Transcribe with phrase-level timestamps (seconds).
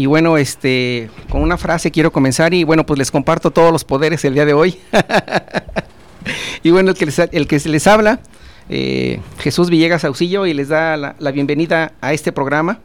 [0.00, 3.84] Y bueno, este, con una frase quiero comenzar y bueno, pues les comparto todos los
[3.84, 4.78] poderes el día de hoy.
[6.62, 8.20] y bueno, el que les, el que les habla,
[8.70, 12.78] eh, Jesús Villegas Auxillo, y les da la, bienvenida a este programa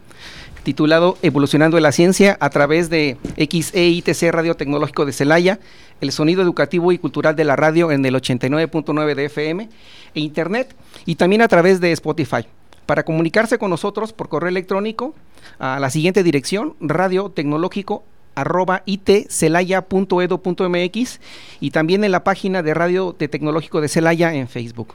[0.63, 5.61] titulado Evolucionando la Ciencia a través de XEITC Radio Tecnológico de Celaya,
[6.01, 9.69] el sonido educativo y cultural de la radio en el 89.9 de FM
[10.15, 12.45] e Internet y también a través de Spotify.
[12.85, 15.13] Para comunicarse con nosotros por correo electrónico
[15.59, 18.03] a la siguiente dirección, radio tecnológico
[18.35, 21.19] arroba itcelaya.edu.mx
[21.61, 24.93] y también en la página de Radio Tecnológico de Celaya en Facebook.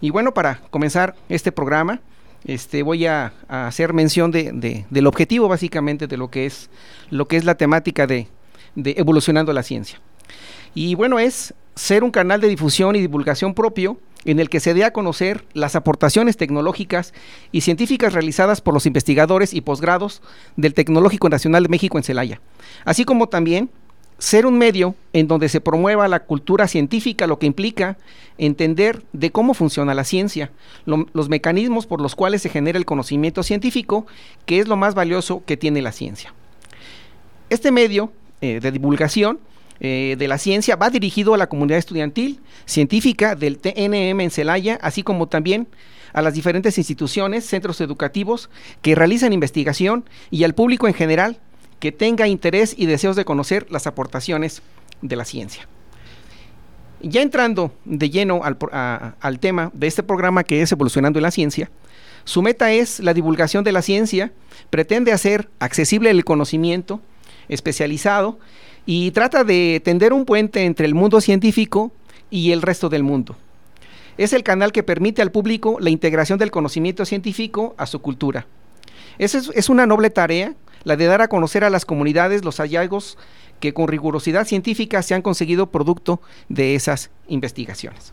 [0.00, 2.00] Y bueno, para comenzar este programa,
[2.44, 6.70] este, voy a, hacer mención de, de, del objetivo básicamente de lo que es,
[7.10, 8.28] lo que es la temática de
[8.76, 10.00] evolucionando la ciencia.
[10.74, 14.74] Y bueno, es ser un canal de difusión y divulgación propio en el que se
[14.74, 17.14] dé a conocer las aportaciones tecnológicas
[17.52, 20.22] y científicas realizadas por los investigadores y posgrados
[20.56, 22.40] del Tecnológico Nacional de México en Celaya,
[22.84, 23.70] así como también
[24.18, 27.96] ser un medio en donde se promueva la cultura científica, lo que implica
[28.36, 30.50] entender de cómo funciona la ciencia,
[30.84, 34.06] lo, los mecanismos por los cuales se genera el conocimiento científico,
[34.44, 36.34] que es lo más valioso que tiene la ciencia.
[37.48, 39.38] Este medio eh, de divulgación
[39.80, 44.78] eh, de la ciencia va dirigido a la comunidad estudiantil, científica del TNM en Celaya,
[44.82, 45.68] así como también
[46.12, 48.50] a las diferentes instituciones, centros educativos
[48.82, 51.38] que realizan investigación y al público en general
[51.78, 54.62] que tenga interés y deseos de conocer las aportaciones
[55.00, 55.66] de la ciencia.
[57.00, 58.58] Ya entrando de lleno al,
[59.18, 61.70] al tema de este programa que es Evolucionando en la Ciencia,
[62.24, 64.32] su meta es la divulgación de la ciencia,
[64.68, 67.00] pretende hacer accesible el conocimiento
[67.48, 68.38] especializado
[68.92, 71.92] y trata de tender un puente entre el mundo científico
[72.28, 73.36] y el resto del mundo.
[74.18, 78.48] Es el canal que permite al público la integración del conocimiento científico a su cultura.
[79.16, 83.16] Es, es una noble tarea, la de dar a conocer a las comunidades los hallazgos
[83.60, 88.12] que con rigurosidad científica se han conseguido producto de esas investigaciones.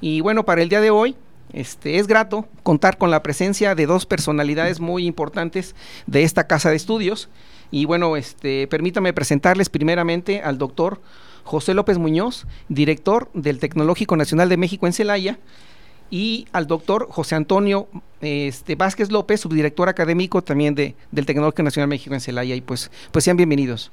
[0.00, 1.16] Y bueno, para el día de hoy,
[1.52, 5.74] este, es grato contar con la presencia de dos personalidades muy importantes
[6.06, 7.28] de esta casa de estudios.
[7.72, 11.00] Y bueno, este, permítame presentarles primeramente al doctor
[11.42, 15.38] José López Muñoz, director del Tecnológico Nacional de México en Celaya,
[16.10, 17.88] y al doctor José Antonio
[18.20, 22.54] este, Vázquez López, subdirector académico también de, del Tecnológico Nacional de México en Celaya.
[22.54, 23.90] Y pues, pues sean bienvenidos.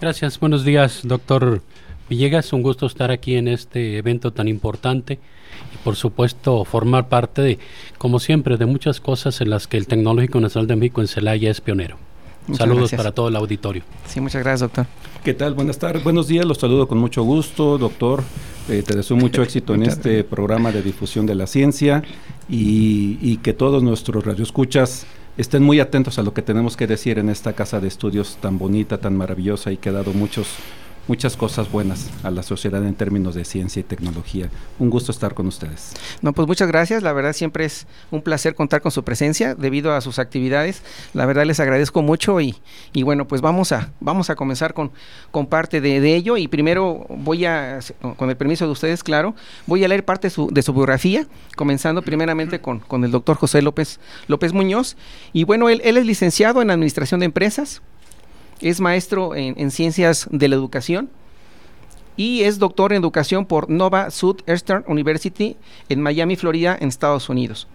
[0.00, 1.60] Gracias, buenos días, doctor
[2.08, 2.54] Villegas.
[2.54, 5.18] Un gusto estar aquí en este evento tan importante
[5.74, 7.58] y por supuesto formar parte de,
[7.98, 11.50] como siempre, de muchas cosas en las que el Tecnológico Nacional de México en Celaya
[11.50, 12.07] es pionero.
[12.48, 12.98] Muchas Saludos gracias.
[12.98, 13.82] para todo el auditorio.
[14.06, 14.86] Sí, muchas gracias, doctor.
[15.22, 15.54] ¿Qué tal?
[15.54, 18.22] Buenas tardes, buenos días, los saludo con mucho gusto, doctor.
[18.68, 22.02] Eh, te deseo mucho éxito en este programa de difusión de la ciencia
[22.48, 27.18] y, y que todos nuestros radioescuchas estén muy atentos a lo que tenemos que decir
[27.18, 30.48] en esta casa de estudios tan bonita, tan maravillosa y que ha dado muchos
[31.08, 34.50] muchas cosas buenas a la sociedad en términos de ciencia y tecnología.
[34.78, 35.94] Un gusto estar con ustedes.
[36.20, 37.02] No, pues muchas gracias.
[37.02, 40.82] La verdad siempre es un placer contar con su presencia debido a sus actividades.
[41.14, 42.56] La verdad les agradezco mucho y,
[42.92, 44.92] y bueno, pues vamos a, vamos a comenzar con,
[45.30, 47.80] con parte de, de, ello y primero voy a,
[48.16, 49.34] con el permiso de ustedes, claro,
[49.66, 51.26] voy a leer parte su, de su biografía,
[51.56, 54.96] comenzando primeramente con, con el doctor José López, López Muñoz.
[55.32, 57.80] Y bueno, él, él es licenciado en Administración de Empresas,
[58.60, 61.10] es maestro en, en, ciencias de la educación
[62.16, 65.56] y es doctor en educación por Nova Southeastern University
[65.88, 67.68] en Miami, Florida, en Estados Unidos.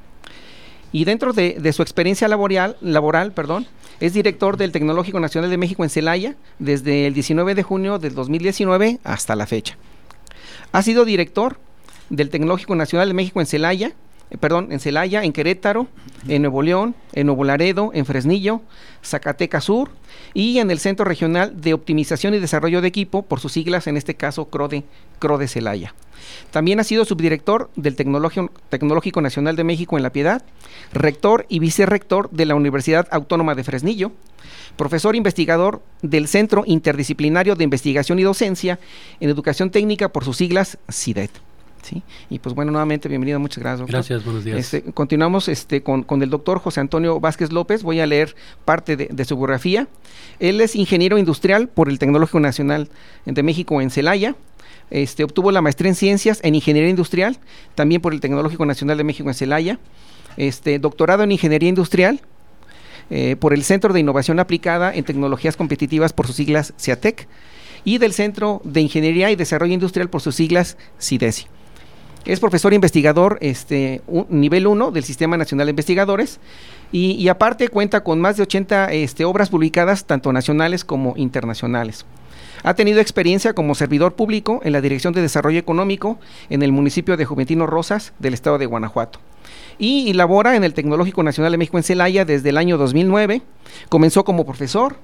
[0.91, 3.65] Y dentro de, de su experiencia laboral, laboral perdón,
[3.99, 8.15] es director del Tecnológico Nacional de México en Celaya desde el 19 de junio del
[8.15, 9.77] 2019 hasta la fecha.
[10.71, 11.57] Ha sido director
[12.09, 13.93] del Tecnológico Nacional de México en Celaya,
[14.39, 15.87] perdón, en Celaya, en Querétaro,
[16.27, 18.61] en Nuevo León, en Nuevo Laredo, en Fresnillo,
[19.03, 19.91] Zacatecas Sur
[20.33, 23.97] y en el Centro Regional de Optimización y Desarrollo de Equipo, por sus siglas, en
[23.97, 24.83] este caso CRODE,
[25.19, 25.93] CRODE Celaya.
[26.51, 30.43] También ha sido subdirector del Tecnológico Nacional de México en La Piedad,
[30.93, 34.11] rector y vicerrector de la Universidad Autónoma de Fresnillo,
[34.77, 38.79] profesor investigador del Centro Interdisciplinario de Investigación y Docencia
[39.19, 41.31] en Educación Técnica, por sus siglas CIDET.
[41.83, 42.03] ¿Sí?
[42.29, 43.79] Y pues bueno, nuevamente bienvenido, muchas gracias.
[43.79, 43.93] Doctor.
[43.93, 44.57] Gracias, buenos días.
[44.57, 48.35] Este, continuamos este, con, con, el doctor José Antonio Vázquez López, voy a leer
[48.65, 49.87] parte de, de, su biografía.
[50.39, 52.89] Él es ingeniero industrial por el Tecnológico Nacional
[53.25, 54.35] de México en Celaya.
[54.89, 57.37] Este, obtuvo la maestría en ciencias en ingeniería industrial,
[57.75, 59.79] también por el Tecnológico Nacional de México en Celaya.
[60.37, 62.21] Este, doctorado en ingeniería industrial
[63.09, 67.27] eh, por el Centro de Innovación Aplicada en Tecnologías Competitivas por sus siglas CIATEC
[67.83, 71.47] y del Centro de Ingeniería y Desarrollo Industrial por sus siglas CIDESI.
[72.25, 76.39] Es profesor investigador este, nivel 1 del Sistema Nacional de Investigadores
[76.91, 82.05] y, aparte cuenta con más de 80 este, obras publicadas, tanto nacionales como internacionales.
[82.63, 86.17] Ha tenido experiencia como servidor público en la Dirección de Desarrollo Económico
[86.49, 89.19] en el municipio de Juventino Rosas del estado de Guanajuato.
[89.77, 93.41] Y, y labora en el Tecnológico Nacional de México en Celaya desde el año 2009.
[93.89, 94.95] Comenzó como profesor,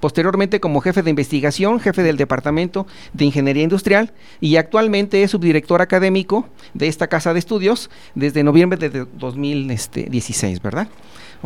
[0.00, 5.82] posteriormente como jefe de investigación, jefe del Departamento de Ingeniería Industrial y actualmente es subdirector
[5.82, 10.88] académico de esta casa de estudios desde noviembre de 2016, ¿verdad?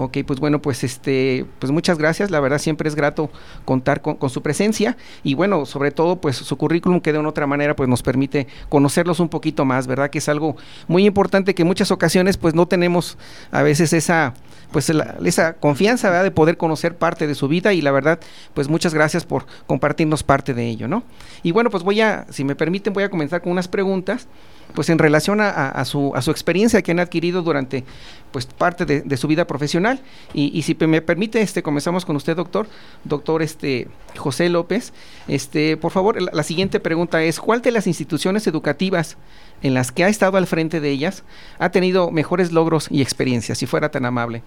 [0.01, 2.31] Ok, pues bueno, pues este, pues muchas gracias.
[2.31, 3.31] La verdad siempre es grato
[3.65, 7.31] contar con, con, su presencia y bueno, sobre todo pues su currículum que de una
[7.31, 10.09] otra manera pues nos permite conocerlos un poquito más, ¿verdad?
[10.09, 10.57] Que es algo
[10.87, 13.19] muy importante que en muchas ocasiones pues no tenemos
[13.51, 14.35] a veces esa
[14.71, 18.21] pues la, esa confianza de poder conocer parte de su vida y la verdad
[18.55, 21.03] pues muchas gracias por compartirnos parte de ello, ¿no?
[21.43, 24.29] Y bueno, pues voy a, si me permiten, voy a comenzar con unas preguntas
[24.75, 27.85] pues en relación a, a, su, a su experiencia que han adquirido durante
[28.31, 30.01] pues parte de, su vida profesional.
[30.35, 32.67] Y, si me permite este comenzamos con usted doctor.
[33.05, 34.93] Doctor este José López
[35.27, 39.17] este por favor la, siguiente pregunta es cuál de las instituciones educativas
[39.63, 41.25] en las que ha estado al frente de ellas
[41.59, 44.43] ha tenido mejores logros y experiencias si fuera tan amable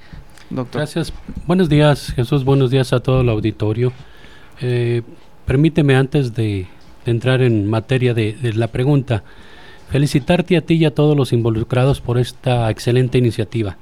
[0.50, 0.82] doctor.
[0.82, 1.14] Gracias.
[1.48, 2.44] Buenos días Jesús.
[2.44, 3.92] Buenos días a todo el auditorio.
[4.62, 5.02] Eh,
[5.46, 6.68] permíteme antes de,
[7.06, 9.24] entrar en materia de la pregunta
[9.92, 13.78] felicitarte a ti y a todos los involucrados por esta excelente iniciativa.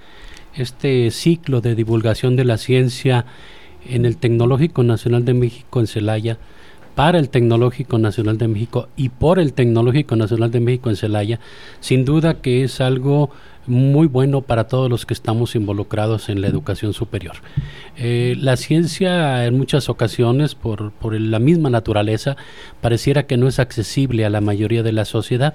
[0.55, 3.25] Este ciclo de divulgación de la ciencia
[3.87, 6.39] en el Tecnológico Nacional de México en Celaya,
[6.95, 11.39] para el Tecnológico Nacional de México y por el Tecnológico Nacional de México en Celaya,
[11.79, 13.29] sin duda que es algo
[13.67, 17.35] muy bueno para todos los que estamos involucrados en la educación superior.
[17.97, 22.35] Eh, la ciencia en muchas ocasiones, por, por la misma naturaleza,
[22.81, 25.53] pareciera que no es accesible a la mayoría de la sociedad.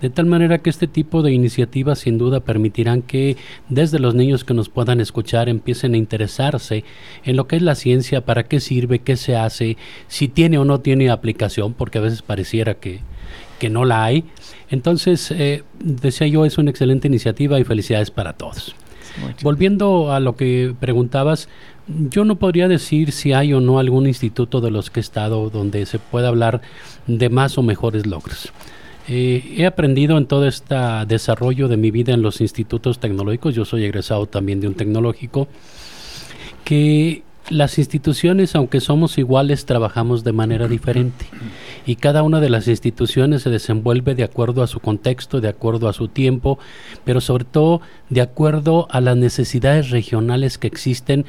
[0.00, 3.36] De tal manera que este tipo de iniciativas sin duda permitirán que
[3.68, 6.84] desde los niños que nos puedan escuchar empiecen a interesarse
[7.24, 10.64] en lo que es la ciencia, para qué sirve, qué se hace, si tiene o
[10.64, 13.00] no tiene aplicación, porque a veces pareciera que,
[13.58, 14.24] que no la hay.
[14.70, 18.76] Entonces, eh, decía yo, es una excelente iniciativa y felicidades para todos.
[19.42, 21.48] Volviendo a lo que preguntabas,
[21.88, 25.50] yo no podría decir si hay o no algún instituto de los que he estado
[25.50, 26.60] donde se pueda hablar
[27.06, 28.52] de más o mejores logros.
[29.08, 30.74] Eh, he aprendido en todo este
[31.06, 35.48] desarrollo de mi vida en los institutos tecnológicos, yo soy egresado también de un tecnológico,
[36.64, 41.24] que las instituciones, aunque somos iguales, trabajamos de manera diferente.
[41.86, 45.88] Y cada una de las instituciones se desenvuelve de acuerdo a su contexto, de acuerdo
[45.88, 46.58] a su tiempo,
[47.04, 51.24] pero sobre todo de acuerdo a las necesidades regionales que existen,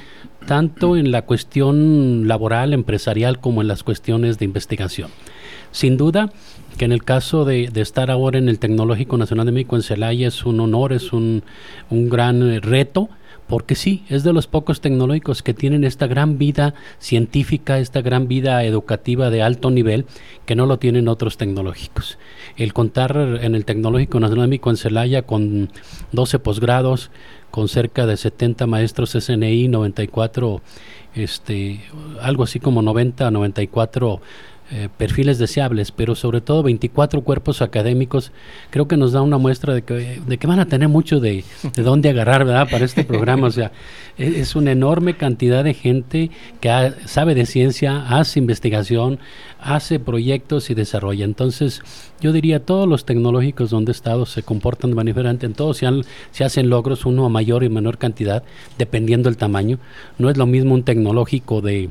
[0.46, 5.10] tanto en la cuestión laboral, empresarial, como en las cuestiones de investigación.
[5.72, 6.32] Sin duda,
[6.78, 10.28] que en el caso de, estar ahora en el Tecnológico Nacional de México en Celaya
[10.28, 11.44] es un honor, es un,
[11.90, 13.10] un gran reto,
[13.50, 18.28] porque sí, es de los pocos tecnológicos que tienen esta gran vida científica, esta gran
[18.28, 20.06] vida educativa de alto nivel,
[20.46, 22.20] que no lo tienen otros tecnológicos.
[22.58, 25.72] El contar en el Tecnológico Nacional de México en Celaya con
[26.12, 27.10] 12 posgrados,
[27.50, 30.62] con cerca de 70 maestros SNI, 94,
[31.16, 31.82] este,
[32.22, 34.22] algo así como 90, 94
[34.72, 38.32] eh, perfiles deseables, pero sobre todo 24 cuerpos académicos,
[38.70, 41.44] creo que nos da una muestra de que, de que van a tener mucho de,
[41.76, 42.68] de dónde agarrar, ¿verdad?
[42.70, 43.72] Para este programa, o sea,
[44.18, 46.30] es, es una enorme cantidad de gente
[46.62, 49.20] que sabe de ciencia, hace investigación,
[49.60, 51.26] hace proyectos y desarrolla.
[51.26, 51.82] Entonces,
[52.22, 55.46] yo diría, todos los tecnológicos donde he estado se comportan de manera diferente.
[55.46, 58.44] En todos se, han, se, hacen logros, uno a mayor y menor cantidad,
[58.78, 59.80] dependiendo del tamaño.
[60.18, 61.90] No es lo mismo un tecnológico de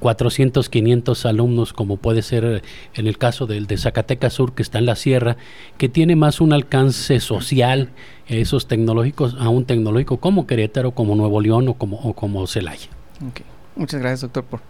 [0.00, 2.62] 400, 500 alumnos, como puede ser
[2.94, 5.36] en el caso del de Zacatecas Sur, que está en la sierra,
[5.78, 7.90] que tiene más un alcance social,
[8.26, 12.88] esos tecnológicos, a un tecnológico como Querétaro, como Nuevo León o como, o como Celaya.
[13.30, 13.44] Okay.
[13.76, 14.60] Muchas gracias, doctor, por,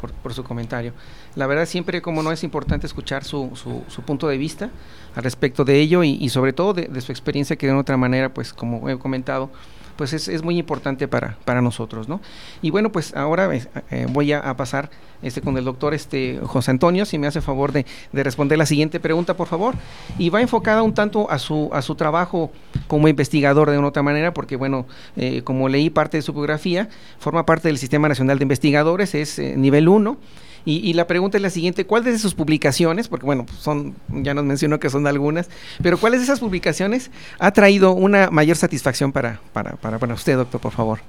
[0.00, 0.92] por, por, su comentario.
[1.36, 4.70] La verdad siempre como no es importante escuchar su, su, su punto de vista
[5.14, 7.96] al respecto de ello y, y sobre todo de, de, su experiencia que de otra
[7.96, 9.50] manera, pues como he comentado,
[9.96, 12.20] pues es, muy importante para, para nosotros, ¿no?
[12.62, 14.90] Y bueno, pues ahora eh, voy a, pasar
[15.22, 19.00] este, con el doctor este, José Antonio, si me hace favor de, responder la siguiente
[19.00, 19.74] pregunta, por favor.
[20.18, 22.50] Y va enfocada un tanto a su, a su trabajo
[22.86, 24.86] como investigador de una otra manera, porque bueno,
[25.16, 29.38] eh, como leí parte de su biografía, forma parte del Sistema Nacional de Investigadores, es
[29.38, 30.18] eh, nivel 1
[30.66, 34.32] y, la pregunta es la siguiente, ¿cuál de sus publicaciones, porque bueno, pues son, ya
[34.32, 35.50] nos mencionó que son algunas,
[35.82, 40.60] pero cuáles de esas publicaciones ha traído una mayor satisfacción para, para, para, usted, doctor,
[40.60, 41.00] por favor?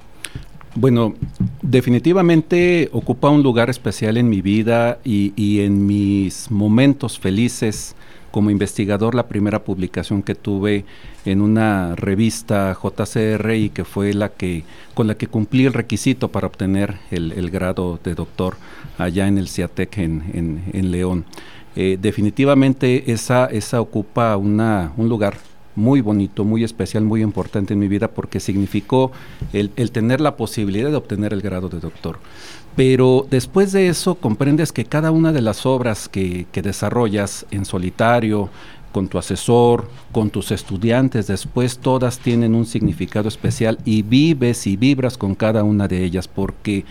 [0.75, 1.13] Bueno,
[1.62, 7.95] definitivamente ocupa un lugar especial en mi vida y, y en mis momentos felices
[8.36, 10.84] como investigador la primera publicación que tuve
[11.24, 16.27] en una revista JCR y que fue la que con la que cumplí el requisito
[16.27, 18.58] para obtener el, grado de doctor
[18.98, 21.24] allá en el CIATEC en, León.
[21.77, 25.38] Eh, definitivamente esa, esa ocupa una, un lugar
[25.77, 29.13] muy bonito, muy especial, muy importante en mi vida porque significó
[29.54, 32.20] el, el, tener la posibilidad de obtener el grado de doctor.
[32.75, 37.63] Pero después de eso comprendes que cada una de las obras que, que desarrollas en
[37.63, 38.50] solitario,
[38.96, 44.78] con tu asesor, con tus estudiantes, después todas tienen un significado especial y vives y
[44.78, 46.86] vibras con cada una de ellas, porque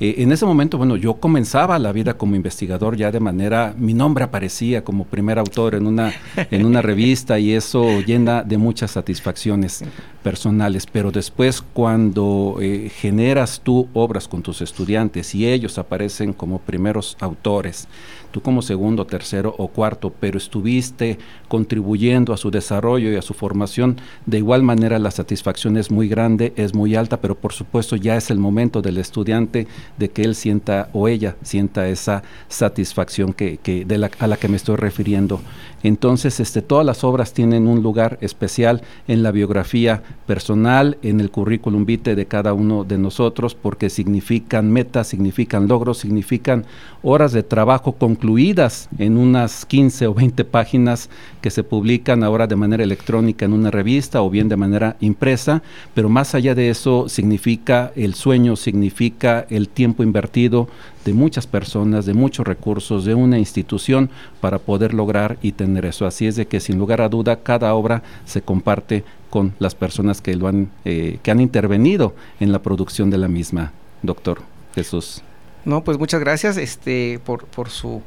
[0.00, 3.92] eh, en ese momento, bueno, yo comenzaba la vida como investigador ya de manera, mi
[3.92, 6.14] nombre aparecía como primer autor en una,
[6.50, 9.84] en una revista y eso llena de muchas satisfacciones
[10.22, 16.58] personales, pero después cuando eh, generas tú obras con tus estudiantes y ellos aparecen como
[16.58, 17.86] primeros autores,
[18.30, 21.18] tú como segundo, tercero o cuarto, pero estuviste
[21.48, 23.96] contribuyendo a su desarrollo y a su formación,
[24.26, 28.16] de igual manera la satisfacción es muy grande, es muy alta, pero por supuesto ya
[28.16, 29.66] es el momento del estudiante
[29.98, 34.48] de que él sienta o ella sienta esa satisfacción que, de la, a la que
[34.48, 35.40] me estoy refiriendo.
[35.82, 41.30] Entonces, este, todas las obras tienen un lugar especial en la biografía personal, en el
[41.30, 46.66] currículum vitae de cada uno de nosotros, porque significan metas, significan logros, significan
[47.02, 51.08] horas de trabajo concluidas en unas 15 o 20 páginas
[51.40, 55.62] que se publican ahora de manera electrónica en una revista o bien de manera impresa,
[55.94, 60.68] pero más allá de eso significa el sueño, significa el tiempo invertido
[61.06, 64.10] de muchas personas, de muchos recursos, de una institución
[64.42, 66.04] para poder lograr y tener eso.
[66.04, 70.20] Así es de que sin lugar a duda cada obra se comparte con las personas
[70.20, 73.72] que lo han, eh, que han intervenido en la producción de la misma,
[74.02, 74.42] doctor
[74.74, 75.22] Jesús.
[75.64, 78.02] No, pues muchas gracias este, por, por su,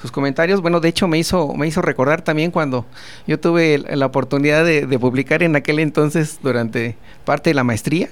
[0.00, 0.60] sus comentarios.
[0.60, 2.86] Bueno, de hecho me hizo, me hizo recordar también cuando
[3.26, 8.08] yo tuve la oportunidad de, de publicar en aquel entonces durante parte de la maestría.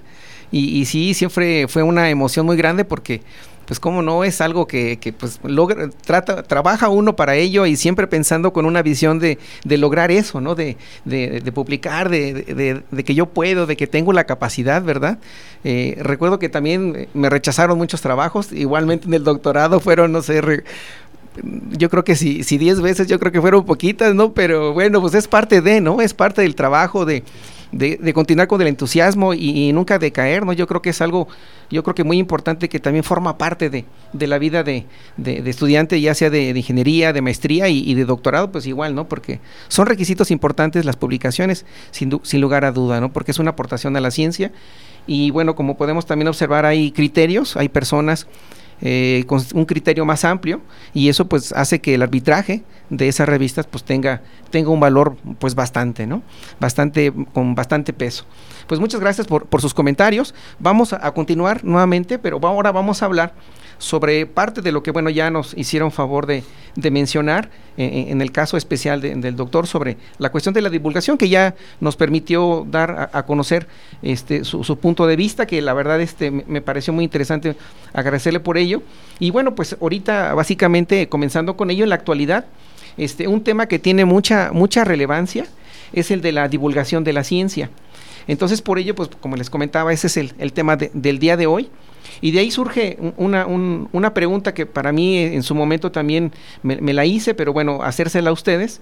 [0.51, 3.23] Y, y sí, siempre fue una emoción muy grande porque
[3.67, 7.77] pues cómo no es algo que, que pues logra, trata, trabaja uno para ello y
[7.77, 10.55] siempre pensando con una visión de, de lograr eso, ¿no?
[10.55, 15.19] De, de, de publicar, de, que yo puedo, de que tengo la capacidad, ¿verdad?
[15.65, 20.41] Eh, recuerdo que también me rechazaron muchos trabajos, igualmente en el doctorado fueron, no sé,
[21.71, 24.33] yo creo que si, si diez veces, yo creo que fueron poquitas, ¿no?
[24.33, 26.01] Pero bueno, pues es parte de, ¿no?
[26.01, 27.23] Es parte del trabajo de,
[27.73, 30.53] de, continuar con el entusiasmo y, nunca decaer, ¿no?
[30.53, 31.27] Yo creo que es algo,
[31.71, 34.87] yo creo que muy importante que también forma parte de, de la vida de,
[35.17, 39.09] de, estudiante, ya sea de, ingeniería, de maestría y, de doctorado, pues igual, ¿no?
[39.09, 43.13] Porque son requisitos importantes las publicaciones, sin, sin lugar a duda, ¿no?
[43.13, 44.53] Porque es una aportación a la ciencia
[45.07, 48.27] y bueno, como podemos también observar, hay criterios, hay personas
[48.83, 50.61] eh, con un criterio más amplio
[50.93, 55.17] y eso pues hace que el arbitraje de esas revistas pues tenga, tenga un valor
[55.39, 56.23] pues bastante, ¿no?
[56.61, 58.25] Bastante, con bastante peso.
[58.67, 60.35] Pues muchas gracias por, por sus comentarios.
[60.59, 63.35] Vamos a, a continuar nuevamente, pero ahora vamos a hablar
[63.83, 66.45] sobre parte de lo que, bueno, ya nos hicieron favor de,
[66.91, 71.19] mencionar eh, eh, en el caso especial del doctor sobre la cuestión de la divulgación
[71.19, 73.67] que ya nos permitió dar a, conocer
[74.03, 77.57] este, su, punto de vista, que la verdad este, me, pareció muy interesante
[77.93, 78.83] agradecerle por ello.
[79.19, 82.47] Y bueno, pues ahorita básicamente comenzando con ello en la actualidad,
[82.97, 85.47] este, un tema que tiene mucha, mucha relevancia
[85.93, 87.69] es el de la divulgación de la ciencia.
[88.29, 91.69] Entonces, por ello, pues como les comentaba, ese es el, tema del día de hoy.
[92.21, 96.33] Y de ahí surge una, una pregunta que para mí en su momento también
[96.63, 98.81] me, la hice, pero bueno, hacérsela a ustedes.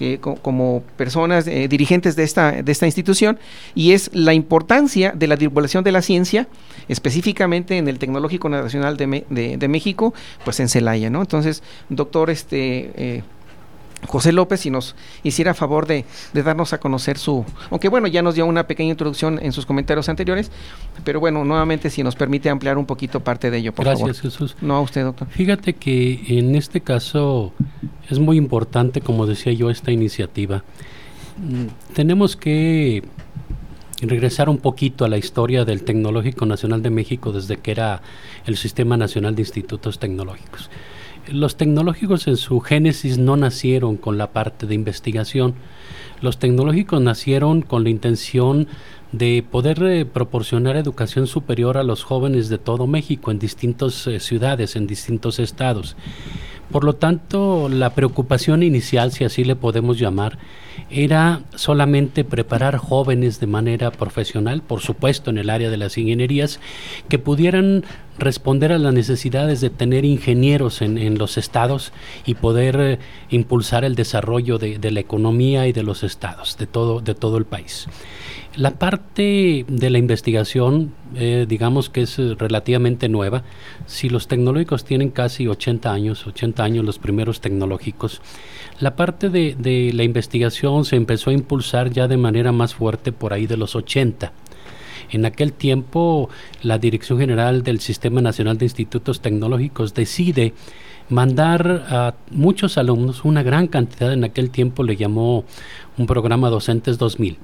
[0.00, 3.38] Eh, como personas eh, dirigentes de esta, de esta institución,
[3.74, 6.48] y es la importancia de la divulgación de la ciencia,
[6.88, 10.12] específicamente en el Tecnológico Nacional de, de, México,
[10.44, 11.20] pues en Celaya, ¿no?
[11.20, 12.90] Entonces, doctor, este...
[12.96, 13.22] Eh,
[14.06, 16.04] José López, si nos hiciera favor de,
[16.34, 20.08] darnos a conocer su, aunque bueno, ya nos dio una pequeña introducción en sus comentarios
[20.08, 20.50] anteriores,
[21.04, 24.32] pero bueno, nuevamente si nos permite ampliar un poquito parte de ello, por Gracias, favor.
[24.32, 24.56] Jesús.
[24.60, 25.28] No a usted, doctor.
[25.28, 27.52] Fíjate que en este caso
[28.10, 30.64] es muy importante, como decía yo, esta iniciativa.
[31.38, 33.02] Mm, tenemos que
[34.00, 38.02] regresar un poquito a la historia del Tecnológico Nacional de México desde que era
[38.46, 40.70] el Sistema Nacional de Institutos Tecnológicos.
[41.28, 45.54] Los tecnológicos en su génesis no nacieron con la parte de investigación.
[46.20, 48.66] Los tecnológicos nacieron con la intención
[49.12, 54.18] de poder eh, proporcionar educación superior a los jóvenes de todo México en distintas eh,
[54.18, 55.96] ciudades, en distintos estados.
[56.72, 60.38] Por lo tanto, la preocupación inicial, si así le podemos llamar,
[60.90, 66.60] era solamente preparar jóvenes de manera profesional, por supuesto en el área de las ingenierías,
[67.10, 67.84] que pudieran
[68.22, 71.92] responder a las necesidades de tener ingenieros en, los estados
[72.24, 72.98] y poder eh,
[73.30, 77.44] impulsar el desarrollo de, la economía y de los estados, de todo, de todo el
[77.44, 77.88] país.
[78.56, 83.44] La parte de la investigación, eh, digamos que es eh, relativamente nueva.
[83.86, 88.20] Si los tecnológicos tienen casi 80 años, 80 años los primeros tecnológicos,
[88.78, 93.12] la parte de, de la investigación se empezó a impulsar ya de manera más fuerte
[93.12, 94.32] por ahí de los 80.
[95.12, 96.28] En aquel tiempo,
[96.62, 100.54] la Dirección General del Sistema Nacional de Institutos Tecnológicos decide
[101.08, 105.44] mandar a muchos alumnos, una gran cantidad en aquel tiempo le llamó
[105.98, 107.36] un programa Docentes 2000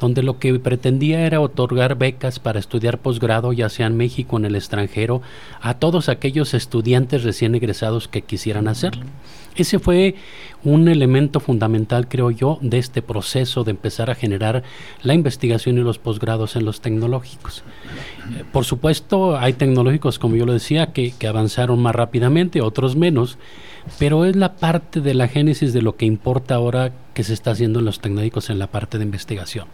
[0.00, 4.38] donde lo que pretendía era otorgar becas para estudiar posgrado, ya sea en México o
[4.38, 5.22] en el extranjero,
[5.60, 9.04] a todos aquellos estudiantes recién egresados que quisieran hacerlo.
[9.56, 10.16] Ese fue
[10.64, 14.62] un elemento fundamental, creo yo, de este proceso de empezar a generar
[15.02, 17.64] la investigación y los posgrados en los tecnológicos.
[18.36, 22.96] Eh, por supuesto, hay tecnológicos, como yo lo decía, que, que avanzaron más rápidamente, otros
[22.96, 23.38] menos,
[23.98, 27.52] pero es la parte de la génesis de lo que importa ahora que se está
[27.52, 29.66] haciendo en los tecnológicos en la parte de investigación.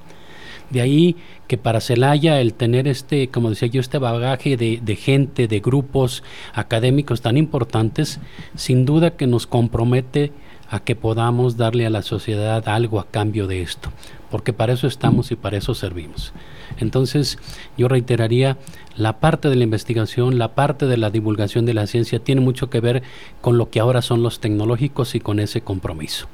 [0.72, 4.96] De ahí que para Celaya el tener este, como decía yo, este bagaje de, de,
[4.96, 6.22] gente, de grupos
[6.54, 8.20] académicos tan importantes,
[8.56, 10.32] sin duda que nos compromete
[10.72, 13.90] a que podamos darle a la sociedad algo a cambio de esto,
[14.30, 16.32] porque para eso estamos y para eso servimos.
[16.78, 17.38] Entonces,
[17.76, 18.56] yo reiteraría,
[18.96, 22.70] la parte de la investigación, la parte de la divulgación de la ciencia tiene mucho
[22.70, 23.02] que ver
[23.42, 26.26] con lo que ahora son los tecnológicos y con ese compromiso.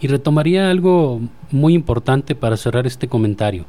[0.00, 3.64] Y retomaría algo muy importante para cerrar este comentario.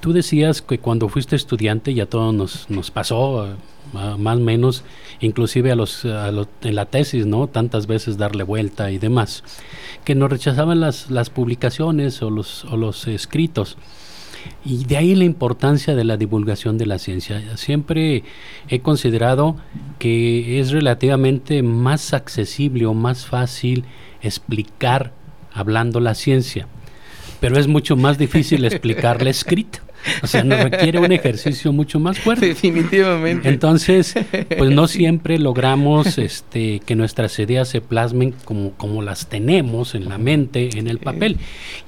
[0.00, 3.48] Tú decías que cuando fuiste estudiante, ya todo nos, nos pasó,
[3.92, 4.82] más o menos,
[5.20, 7.48] inclusive a los, en la tesis, ¿no?
[7.48, 9.44] Tantas veces darle vuelta y demás,
[10.04, 13.76] que nos rechazaban las, las publicaciones o los, o los escritos.
[14.64, 17.56] Y de ahí la importancia de la divulgación de la ciencia.
[17.56, 18.24] Siempre
[18.68, 19.56] he considerado
[19.98, 23.84] que es relativamente más accesible o más fácil
[24.22, 25.12] explicar
[25.52, 26.68] hablando la ciencia,
[27.40, 29.80] pero es mucho más difícil explicarla escrita.
[30.22, 32.46] O sea, nos requiere un ejercicio mucho más fuerte.
[32.46, 33.48] Definitivamente.
[33.48, 34.14] Entonces,
[34.56, 40.08] pues no siempre logramos este, que nuestras ideas se plasmen como, como las tenemos en
[40.08, 41.38] la mente, en el papel.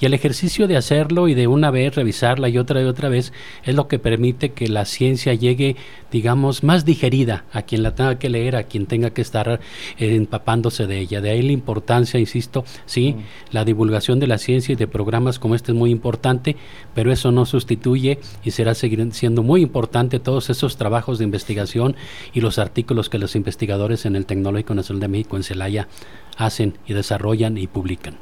[0.00, 3.32] Y el ejercicio de hacerlo y de una vez revisarla y otra y otra vez
[3.64, 5.76] es lo que permite que la ciencia llegue,
[6.10, 9.60] digamos, más digerida a quien la tenga que leer, a quien tenga que estar
[9.98, 11.20] eh, empapándose de ella.
[11.20, 13.16] De ahí la importancia, insisto, sí,
[13.50, 16.56] la divulgación de la ciencia y de programas como este es muy importante,
[16.94, 18.01] pero eso no sustituye
[18.44, 21.96] y será seguir siendo muy importante todos esos trabajos de investigación
[22.32, 25.88] y los artículos que los investigadores en el Tecnológico Nacional de México en Celaya
[26.36, 28.16] hacen y desarrollan y publican.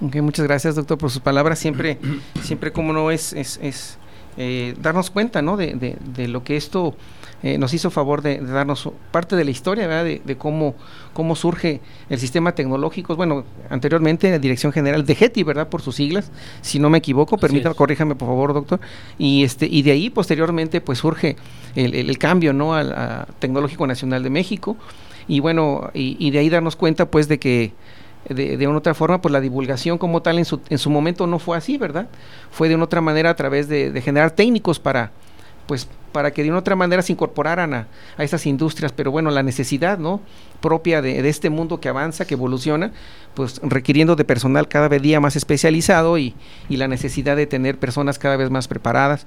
[0.00, 1.58] Okay, muchas gracias, doctor, por sus palabras.
[1.58, 1.98] Siempre,
[2.42, 3.98] siempre como no es, es, es
[4.36, 5.56] eh, darnos cuenta, ¿no?
[5.56, 6.94] De, de, de, lo que esto
[7.42, 10.04] eh, nos hizo favor de, darnos parte de la historia, ¿verdad?
[10.24, 10.74] De, cómo,
[11.12, 13.14] cómo surge el sistema tecnológico.
[13.14, 15.68] Bueno, anteriormente la Dirección General de GETI, ¿verdad?
[15.68, 16.30] Por sus siglas,
[16.62, 18.80] si no me equivoco, permítame, corríjame por favor, doctor.
[19.18, 21.36] Y este y de ahí posteriormente pues surge
[21.74, 22.74] el, el, cambio, ¿no?
[22.74, 24.76] Al Tecnológico Nacional de México.
[25.28, 27.72] Y bueno, y, y de ahí darnos cuenta pues de que
[28.28, 31.26] de, de, una otra forma, pues la divulgación como tal en su, en su momento
[31.26, 32.08] no fue así, ¿verdad?
[32.50, 35.12] Fue de una otra manera a través de, de generar técnicos para,
[35.66, 39.30] pues para que de una otra manera se incorporaran a, a esas industrias, pero bueno,
[39.30, 40.20] la necesidad, ¿no?
[40.60, 42.92] propia de, de, este mundo que avanza, que evoluciona,
[43.34, 46.34] pues requiriendo de personal cada vez día más especializado y,
[46.68, 49.26] y la necesidad de tener personas cada vez más preparadas.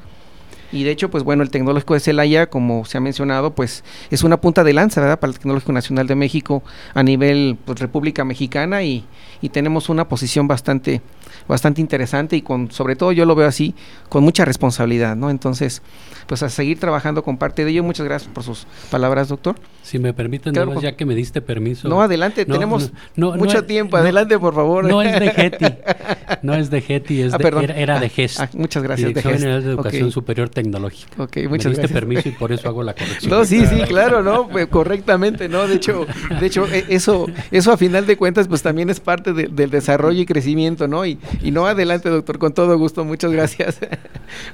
[0.72, 4.24] Y de hecho, pues bueno, el Tecnológico de Celaya, como se ha mencionado, pues es
[4.24, 5.20] una punta de lanza, ¿verdad?
[5.20, 6.62] Para el Tecnológico Nacional de México
[6.94, 9.06] a nivel pues, República Mexicana y,
[9.42, 11.02] y tenemos una posición bastante
[11.50, 13.76] bastante interesante y con sobre todo yo lo veo así
[14.08, 15.30] con mucha responsabilidad, ¿no?
[15.30, 15.82] Entonces,
[16.28, 17.84] pues a seguir trabajando con parte de ello.
[17.84, 19.56] Muchas gracias por sus palabras, doctor.
[19.90, 21.90] Si me permiten, claro, ya que me diste permiso.
[21.90, 23.98] No, adelante, no, tenemos no, mucho tiempo.
[23.98, 24.86] adelante, por favor.
[24.86, 25.66] No es de Getty,
[26.44, 28.40] no es de Getty, es ah, de, era, era, de GEST.
[28.40, 29.08] Ah, muchas gracias.
[29.08, 30.12] Dirección de General de Educación okay.
[30.12, 31.24] Superior tecnológica.
[31.24, 31.92] Ok, muchas Me diste gracias.
[31.92, 33.32] permiso y por eso hago la corrección.
[33.40, 35.68] No, sí, sí, claro, no, pues, correctamente, no.
[35.68, 36.06] De hecho,
[36.40, 39.72] de hecho, e- eso, eso a final de cuentas, pues también es parte de- del
[39.72, 41.04] desarrollo y crecimiento, ¿no?
[41.04, 43.80] Y, y no adelante, doctor, con todo gusto, muchas gracias.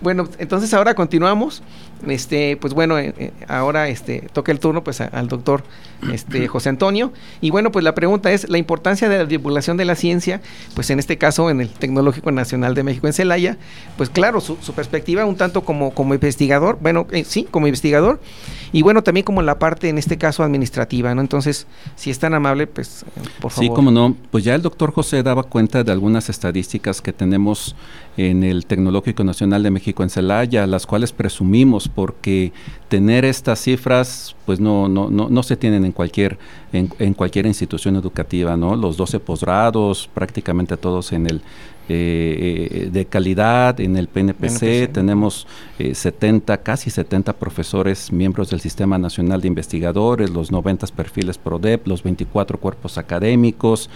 [0.02, 1.62] bueno, entonces ahora continuamos.
[2.08, 5.64] Este, pues bueno, eh, eh, ahora este toca el turno pues a- al doctor
[6.14, 7.12] este José Antonio.
[7.42, 10.42] Y bueno, pues la pregunta es la importancia de la divulgación de la ciencia,
[10.74, 13.58] pues en este caso en el Tecnológico Nacional de México en Celaya,
[13.98, 18.20] pues claro, su, su perspectiva un tanto como, como investigador, bueno, eh, sí, como investigador,
[18.72, 21.22] y bueno, también como la parte en este caso administrativa, ¿no?
[21.22, 21.66] Entonces,
[21.96, 23.70] si es tan amable, pues eh, por favor.
[23.70, 24.16] Sí, como no.
[24.32, 27.76] Pues ya el doctor José daba cuenta de algunas estadísticas que tenemos
[28.18, 32.52] en el Tecnológico Nacional de México en Celaya, las cuales presumimos porque
[32.90, 36.38] tener estas cifras pues no, no, no, no se tienen en cualquier,
[36.72, 38.76] en, en cualquier institución educativa, ¿no?
[38.76, 41.42] Los 12 posgrados, prácticamente todos en el
[41.88, 44.92] eh, eh, de calidad en el PNPC, PNPC.
[44.92, 45.46] tenemos
[45.78, 51.86] eh, 70, casi 70 profesores miembros del Sistema Nacional de Investigadores, los 90 perfiles PRODEP,
[51.86, 53.92] los 24 cuerpos académicos,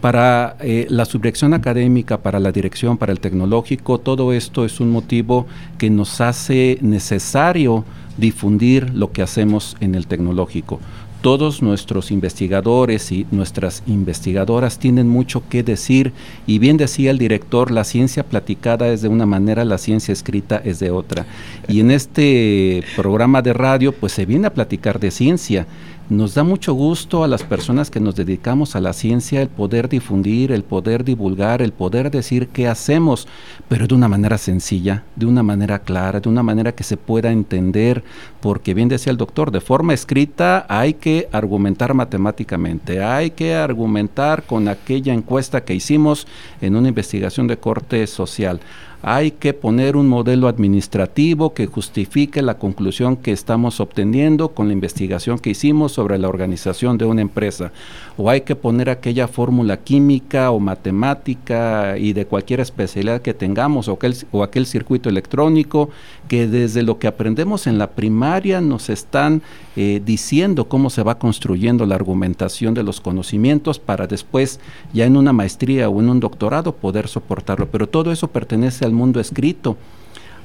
[0.00, 4.90] para eh, la subdirección académica, para la dirección, para el tecnológico, todo esto es un
[4.90, 7.84] motivo que nos hace necesario
[8.16, 10.80] difundir lo que hacemos en el tecnológico
[11.24, 16.12] todos nuestros investigadores y nuestras investigadoras tienen mucho que decir
[16.46, 20.60] y bien decía el director, la ciencia platicada es de una manera, la ciencia escrita
[20.62, 21.24] es de otra.
[21.66, 25.66] Y en este programa de radio pues se viene a platicar de ciencia.
[26.10, 29.88] Nos da mucho gusto a las personas que nos dedicamos a la ciencia el poder
[29.88, 33.26] difundir, el poder divulgar, el poder decir qué hacemos,
[33.68, 37.32] pero de una manera sencilla, de una manera clara, de una manera que se pueda
[37.32, 38.04] entender,
[38.42, 44.42] porque bien decía el doctor, de forma escrita hay que argumentar matemáticamente, hay que argumentar
[44.42, 46.26] con aquella encuesta que hicimos
[46.60, 48.60] en una investigación de corte social.
[49.06, 54.72] Hay que poner un modelo administrativo que justifique la conclusión que estamos obteniendo con la
[54.72, 57.70] investigación que hicimos sobre la organización de una empresa.
[58.16, 63.88] O hay que poner aquella fórmula química o matemática y de cualquier especialidad que tengamos
[63.88, 65.90] o aquel, circuito electrónico
[66.26, 69.42] que desde lo que aprendemos en la primaria nos están
[69.76, 74.60] eh, diciendo cómo se va construyendo la argumentación de los conocimientos para después
[74.94, 77.68] ya en una maestría o en un doctorado poder soportarlo.
[77.70, 79.76] Pero todo eso pertenece al mundo escrito.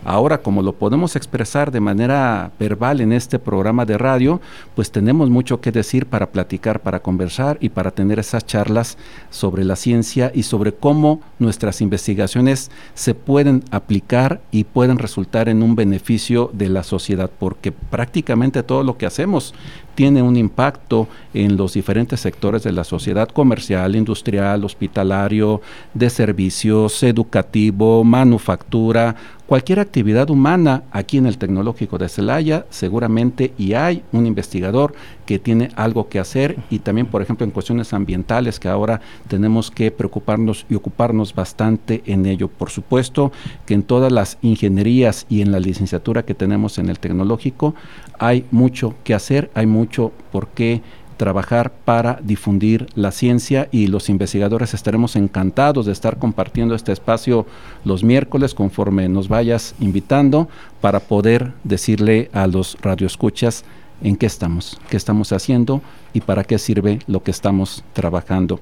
[0.06, 4.40] Ahora, como lo podemos expresar de manera verbal en este programa de radio,
[4.74, 8.98] pues tenemos mucho que decir para platicar, para conversar y para tener esas charlas
[9.30, 15.62] sobre la ciencia y sobre cómo nuestras investigaciones se pueden aplicar y pueden resultar en
[15.62, 19.54] un beneficio de la sociedad, porque prácticamente todo lo que hacemos
[19.96, 25.62] tiene un impacto en los diferentes sectores de la sociedad comercial, industrial, hospitalario,
[25.94, 29.18] de servicios, educativo, manufactura,
[29.50, 34.94] cualquier actividad humana aquí en el Tecnológico de Celaya, seguramente y hay un investigador
[35.26, 39.72] que tiene algo que hacer y también, por ejemplo, en cuestiones ambientales que ahora tenemos
[39.72, 42.48] que preocuparnos y ocuparnos bastante en ello.
[42.48, 43.32] Por supuesto
[43.66, 47.74] que en todas las ingenierías y en la licenciatura que tenemos en el Tecnológico
[48.20, 50.84] hay mucho que hacer, hay mucho por qué
[51.20, 57.46] trabajar para difundir la ciencia y los investigadores estaremos encantados de estar compartiendo este espacio
[57.84, 60.48] los miércoles conforme nos vayas invitando
[60.80, 63.66] para poder decirle a los radioescuchas
[64.02, 65.82] en qué estamos, qué estamos haciendo
[66.14, 68.62] y para qué sirve lo que estamos trabajando.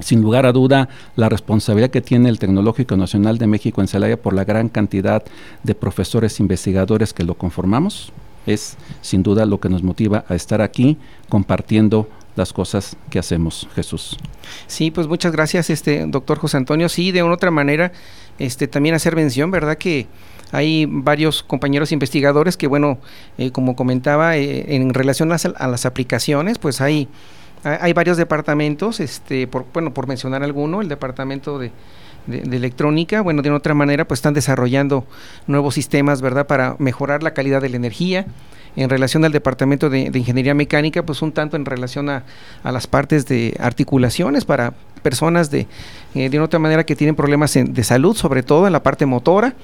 [0.00, 4.16] Sin lugar a duda, la responsabilidad que tiene el Tecnológico Nacional de México en Celaya
[4.16, 5.22] por la gran cantidad
[5.62, 8.10] de profesores investigadores que lo conformamos
[8.46, 13.68] es sin duda lo que nos motiva a estar aquí compartiendo las cosas que hacemos,
[13.74, 14.16] Jesús.
[14.66, 16.88] Sí, pues muchas gracias, este doctor José Antonio.
[16.88, 17.92] Sí, de una otra manera,
[18.38, 19.78] este también hacer mención, ¿verdad?
[19.78, 20.06] Que
[20.50, 22.98] hay varios compañeros investigadores que, bueno,
[23.38, 27.08] eh, como comentaba, eh, en relación a, las aplicaciones, pues hay,
[27.62, 31.70] hay varios departamentos, este, por, bueno, por mencionar alguno, el departamento de,
[32.26, 35.06] de, electrónica, bueno, de otra manera, pues están desarrollando
[35.46, 38.26] nuevos sistemas, ¿verdad?, para mejorar la calidad de la energía.
[38.76, 42.24] En relación al departamento de, de ingeniería mecánica, pues un tanto en relación a,
[42.64, 45.68] a las partes de articulaciones para personas de,
[46.16, 49.06] eh, de otra manera que tienen problemas en, de salud, sobre todo en la parte
[49.06, 49.54] motora.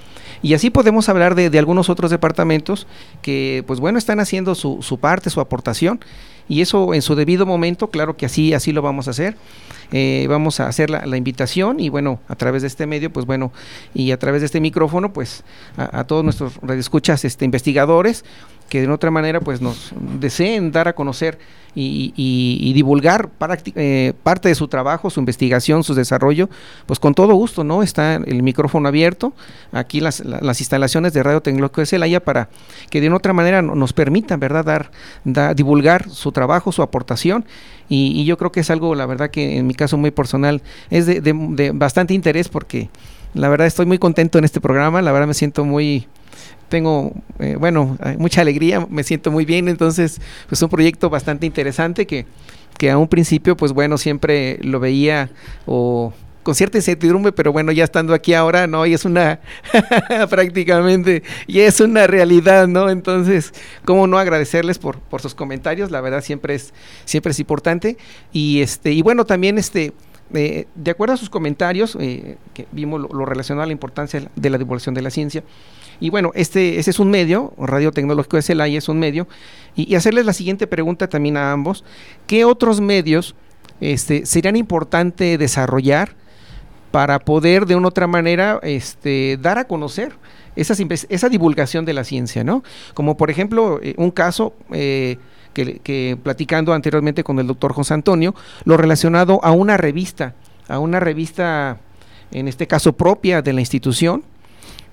[0.43, 2.87] Y así podemos hablar de, de algunos otros departamentos
[3.21, 5.99] que, pues bueno, están haciendo su, su parte, su aportación
[6.51, 9.37] y eso en su debido momento, claro que así, así lo vamos a hacer.
[9.93, 13.25] Eh, vamos a hacer la, la, invitación y bueno, a través de este medio, pues
[13.25, 13.53] bueno,
[13.95, 15.45] y a través de este micrófono, pues
[15.77, 18.25] a, a todos nuestros radioescuchas, este, investigadores,
[18.71, 21.39] que de otra manera pues nos deseen dar a conocer
[21.75, 23.31] y, divulgar
[23.75, 26.49] eh, parte de su trabajo, su investigación, su desarrollo,
[26.87, 27.83] pues con todo gusto, ¿no?
[27.83, 29.35] Está el micrófono abierto,
[29.73, 30.23] aquí las,
[30.61, 32.49] instalaciones de Radio Tecnológico de Celaya para
[32.89, 34.65] que de otra manera nos permitan, ¿verdad?,
[35.25, 37.45] dar, divulgar su trabajo, su aportación
[37.89, 41.07] y, yo creo que es algo, la verdad que en mi caso muy personal, es
[41.07, 42.89] de bastante interés porque
[43.35, 46.07] la verdad estoy muy contento en este programa, la verdad me siento muy
[46.71, 52.07] tengo, eh, bueno, mucha alegría, me siento muy bien, entonces, pues un proyecto bastante interesante
[52.07, 52.25] que,
[52.79, 55.29] que a un principio, pues bueno, siempre lo veía
[55.67, 58.87] o con cierta incertidumbre, pero bueno, ya estando aquí ahora, ¿no?
[58.87, 59.41] Y es una,
[60.31, 62.89] prácticamente, y es una realidad, ¿no?
[62.89, 63.53] Entonces,
[63.85, 65.91] ¿cómo no agradecerles por, por sus comentarios?
[65.91, 66.73] La verdad siempre es,
[67.05, 67.99] siempre es importante.
[68.33, 69.93] Y este, y bueno, también este,
[70.33, 74.31] eh, de acuerdo a sus comentarios, eh, que vimos lo, lo, relacionado a la importancia
[74.35, 75.43] de la divulgación de la ciencia,
[76.01, 79.29] y bueno, este, este es un medio, Radio Tecnológico de Celaya es un medio,
[79.77, 81.85] y, hacerles la siguiente pregunta también a ambos,
[82.27, 83.35] ¿qué otros medios
[83.81, 86.17] este, serían importante desarrollar
[86.91, 90.13] para poder de una otra manera este, dar a conocer
[90.57, 92.65] esas, esa divulgación de la ciencia, ¿no?
[92.95, 94.55] Como por ejemplo, eh, un caso...
[94.73, 95.19] Eh,
[95.53, 100.37] que, que, platicando anteriormente con el doctor José Antonio, lo relacionado a una revista,
[100.69, 101.81] a una revista,
[102.31, 104.23] en este caso propia de la institución,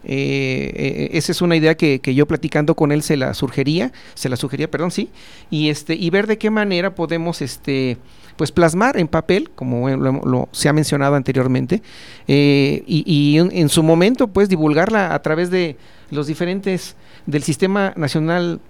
[0.10, 4.30] eh, eh, esa es una idea que, yo platicando con él se la sugería, se
[4.30, 5.10] la sugería, perdón, sí,
[5.50, 7.98] y este y ver de qué manera podemos este
[8.38, 11.82] pues plasmar en papel, como lo, se ha mencionado anteriormente,
[12.28, 15.76] eh, y, en, su momento pues divulgarla a través de
[16.10, 18.62] los diferentes del sistema nacional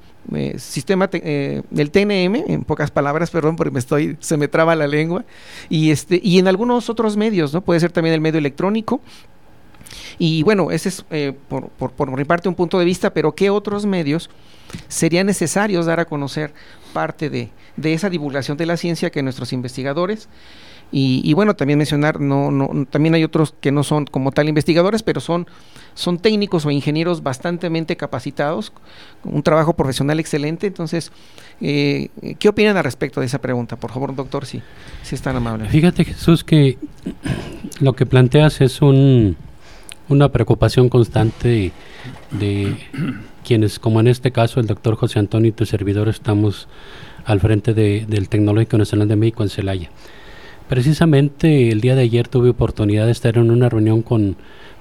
[0.57, 5.23] sistema del TNM, en pocas palabras, perdón, porque me estoy, se me traba la lengua,
[5.69, 7.61] y este, y en algunos otros medios, ¿no?
[7.61, 8.99] Puede ser también el medio electrónico,
[10.17, 13.49] y bueno, ese es eh, por, por, mi parte un punto de vista, pero ¿qué
[13.49, 14.29] otros medios
[14.87, 16.53] serían necesarios dar a conocer
[16.93, 17.49] parte de,
[17.83, 20.29] esa divulgación de la ciencia que nuestros investigadores
[20.89, 25.03] y, bueno, también mencionar, no, no, también hay otros que no son como tal investigadores,
[25.03, 25.45] pero son,
[25.95, 28.71] son técnicos o ingenieros bastante capacitados,
[29.25, 30.65] un trabajo profesional excelente.
[30.65, 31.11] Entonces,
[31.59, 32.07] eh,
[32.39, 33.75] ¿qué opinan al respecto de esa pregunta?
[33.75, 34.61] Por favor, doctor, si,
[35.03, 35.67] si es tan amable.
[35.67, 36.77] Fíjate, Jesús, que
[37.81, 39.35] lo que planteas es un,
[40.09, 41.71] una preocupación constante
[42.31, 42.75] de,
[43.43, 46.67] quienes, como en este caso el doctor José Antonio y tu servidor, estamos
[47.25, 49.89] al frente del Tecnológico Nacional de México en Celaya.
[50.69, 54.35] Precisamente el día de ayer tuve oportunidad de estar en una reunión con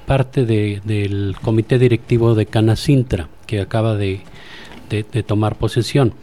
[0.06, 4.20] parte del comité directivo de Canacintra, que acaba de,
[4.88, 6.14] de, tomar posesión.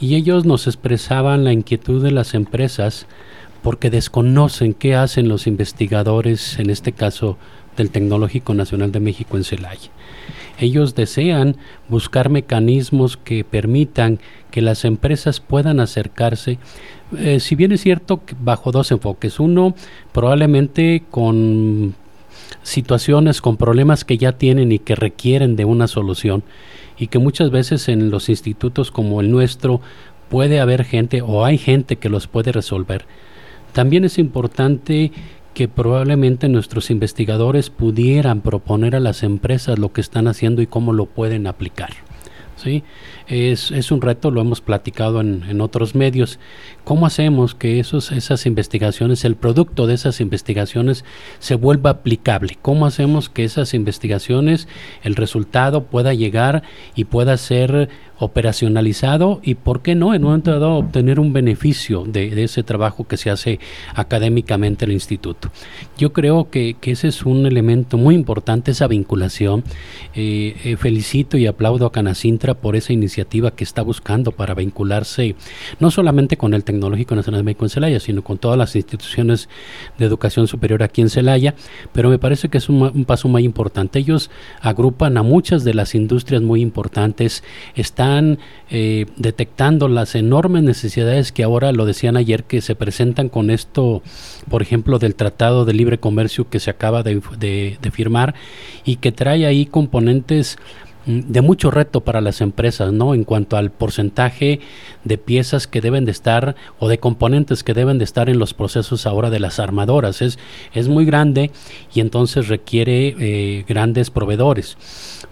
[0.00, 3.06] Y ellos nos expresaban la inquietud de las empresas
[3.62, 7.36] porque desconocen qué hacen los investigadores, en este caso
[7.78, 9.90] del Tecnológico Nacional de México en Celaya.
[10.60, 11.56] Ellos desean
[11.88, 14.18] buscar mecanismos que permitan
[14.50, 16.58] que las empresas puedan acercarse,
[17.16, 19.40] eh, si bien es cierto, bajo dos enfoques.
[19.40, 19.74] Uno,
[20.12, 21.94] probablemente con
[22.62, 26.42] situaciones, con problemas que ya tienen y que requieren de una solución
[26.98, 29.80] y que muchas veces en los institutos como el nuestro
[30.28, 33.06] puede haber gente o hay gente que los puede resolver.
[33.72, 35.12] También es importante
[35.58, 40.92] que probablemente nuestros investigadores pudieran proponer a las empresas lo que están haciendo y cómo
[40.92, 41.90] lo pueden aplicar.
[42.62, 42.84] ¿Sí?
[43.26, 46.38] Es, es un reto, lo hemos platicado en, en, otros medios.
[46.84, 51.04] ¿Cómo hacemos que esos, esas investigaciones, el producto de esas investigaciones
[51.38, 52.58] se vuelva aplicable?
[52.60, 54.68] ¿Cómo hacemos que esas investigaciones,
[55.02, 56.62] el resultado pueda llegar
[56.94, 62.04] y pueda ser operacionalizado y, ¿por qué no, en un momento dado obtener un beneficio
[62.04, 63.60] de, ese trabajo que se hace
[63.94, 65.50] académicamente en el instituto?
[65.96, 69.62] Yo creo que, ese es un elemento muy importante, esa vinculación.
[70.14, 75.36] Eh, eh, felicito y aplaudo a Canacintra por esa iniciativa que está buscando para vincularse
[75.80, 79.48] no solamente con el Tecnológico Nacional de México en Celaya, sino con todas las instituciones
[79.98, 81.54] de educación superior aquí en Celaya,
[81.92, 83.98] pero me parece que es un, paso muy importante.
[83.98, 84.30] Ellos
[84.60, 87.42] agrupan a muchas de las industrias muy importantes,
[87.74, 88.38] están
[88.70, 94.02] eh, detectando las enormes necesidades que ahora, lo decían ayer, que se presentan con esto,
[94.48, 97.20] por ejemplo, del Tratado de Libre Comercio que se acaba de,
[97.80, 98.34] de firmar
[98.84, 100.58] y que trae ahí componentes
[101.08, 103.14] de mucho reto para las empresas, ¿no?
[103.14, 104.60] En cuanto al porcentaje
[105.04, 108.54] de piezas que deben de estar o de componentes que deben de estar en los
[108.54, 110.22] procesos ahora de las armadoras.
[110.22, 110.38] Es,
[110.74, 111.50] es muy grande
[111.94, 114.76] y entonces requiere eh, grandes proveedores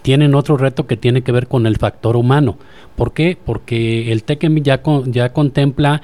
[0.07, 2.59] tienen otro reto que tiene que ver con el factor humano.
[2.95, 3.37] ¿Por qué?
[3.45, 6.01] Porque el TECM ya, ya contempla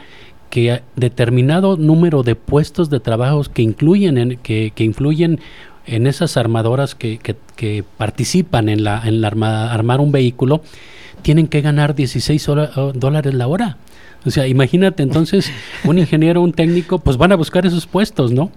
[0.51, 5.39] que determinado número de puestos de trabajo que incluyen en, que, que influyen
[5.87, 10.63] en esas armadoras que, que, participan en la, en la armar un vehículo
[11.23, 12.47] tienen que ganar 16
[12.95, 13.77] dólares la hora.
[14.25, 15.51] O sea, imagínate entonces
[15.85, 18.51] un ingeniero, un técnico, pues van a buscar esos puestos, ¿no?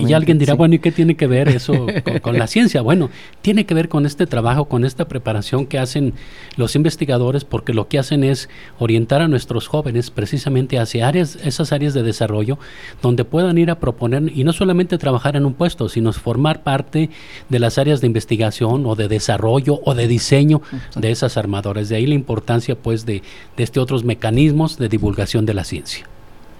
[0.00, 1.86] Y alguien dirá, bueno, ¿y qué tiene que ver eso
[2.22, 2.80] con, la ciencia?
[2.80, 3.10] Bueno,
[3.42, 6.14] tiene que ver con este trabajo, con esta preparación que hacen
[6.56, 11.72] los investigadores, porque lo que hacen es orientar a nuestros jóvenes precisamente hacia áreas, esas
[11.72, 12.58] áreas de desarrollo,
[13.02, 17.10] donde puedan ir a proponer y no solamente trabajar en un puesto, sino formar parte
[17.48, 20.62] de las áreas de investigación o de desarrollo o de diseño
[20.94, 21.88] de esas armadoras.
[21.90, 23.22] De ahí la importancia, pues, de,
[23.56, 26.06] de este otros mecanismos de divulgación de la ciencia.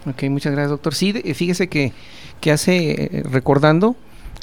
[0.06, 0.94] Ok, muchas gracias, doctor.
[0.94, 1.92] Sí, fíjese que,
[2.40, 3.96] que hace, eh, recordando,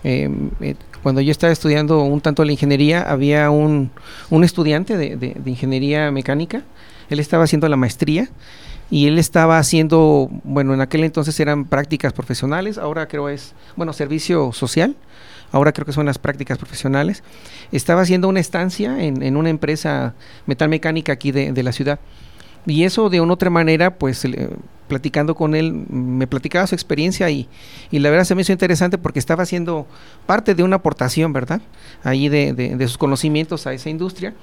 [0.04, 3.92] em, eh, cuando yo estaba estudiando un tanto la ingeniería, había un,
[4.30, 6.64] un estudiante de, de, ingeniería mecánica,
[7.10, 8.30] él estaba haciendo la maestría
[8.90, 13.94] y él estaba haciendo, bueno, en aquel entonces eran prácticas profesionales, ahora creo es, bueno,
[13.94, 14.96] servicio social,
[15.52, 17.24] ahora creo que son las prácticas profesionales.
[17.72, 20.14] Estaba haciendo una estancia en, en una empresa
[20.46, 22.00] metalmecánica aquí de, de la ciudad
[22.66, 24.26] y eso de una otra manera, pues
[24.88, 27.48] platicando con él, me platicaba su experiencia y,
[27.90, 29.88] y, la verdad se me hizo interesante porque estaba haciendo
[30.26, 31.62] parte de una aportación, ¿verdad?
[32.04, 34.34] Ahí de, de, sus conocimientos a esa industria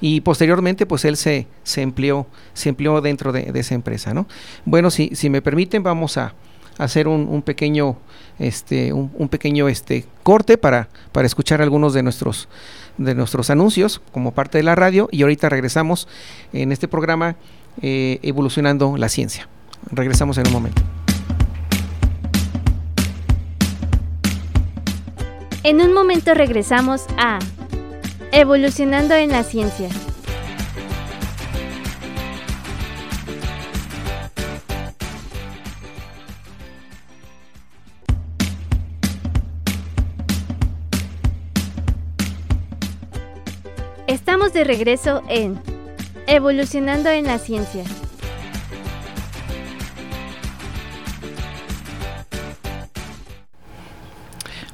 [0.00, 4.26] y posteriormente pues él se, se empleó, se empleó dentro de, esa empresa, ¿no?
[4.64, 6.34] Bueno, si, si me permiten vamos a,
[6.78, 7.96] hacer un, un, pequeño
[8.38, 12.48] este un, un, pequeño este corte para, para escuchar algunos de nuestros
[12.98, 16.06] de nuestros anuncios como parte de la radio y ahorita regresamos
[16.52, 17.36] en este programa
[17.82, 19.48] eh, evolucionando la ciencia.
[19.90, 20.82] Regresamos en un momento.
[25.62, 27.38] En un momento regresamos a
[28.30, 29.88] Evolucionando en la ciencia.
[44.06, 45.58] Estamos de regreso en
[46.30, 47.84] Evolucionando en la ciencia.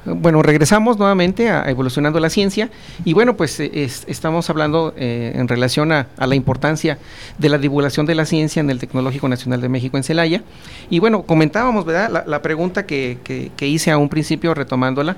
[0.04, 2.70] Bueno, regresamos nuevamente a Evolucionando la Ciencia
[3.04, 3.70] y bueno, pues eh,
[4.08, 6.98] estamos hablando eh, en relación a, la importancia
[7.38, 10.42] de la divulgación de la ciencia en el Tecnológico Nacional de México en Celaya.
[10.90, 12.24] Y bueno, comentábamos, ¿verdad?
[12.26, 13.18] La, pregunta que,
[13.56, 15.16] que, hice a un principio retomándola,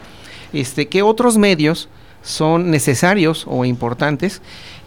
[0.52, 1.88] este, ¿qué otros medios
[2.26, 4.42] son necesarios o importantes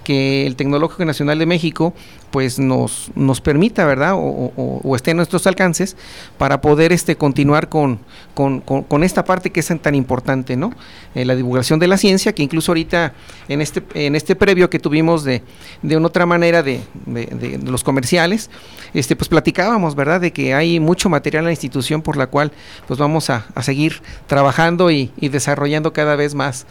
[0.10, 1.94] que el Tecnológico Nacional de México
[2.32, 4.14] pues nos, nos permita, ¿verdad?
[4.16, 5.96] O, esté en nuestros alcances
[6.40, 8.00] para poder este, continuar con,
[8.34, 10.74] con, esta parte que es tan importante, ¿no?
[11.14, 13.14] Eh, la divulgación de la ciencia, que incluso ahorita
[13.50, 15.44] en este, en este previo que tuvimos de,
[15.84, 18.50] de una otra manera de, de, los comerciales,
[18.96, 20.22] este, pues platicábamos, ¿verdad?
[20.22, 22.52] De que hay mucho material en la institución por la cual
[22.88, 26.66] pues vamos a, a seguir trabajando y desarrollando cada vez más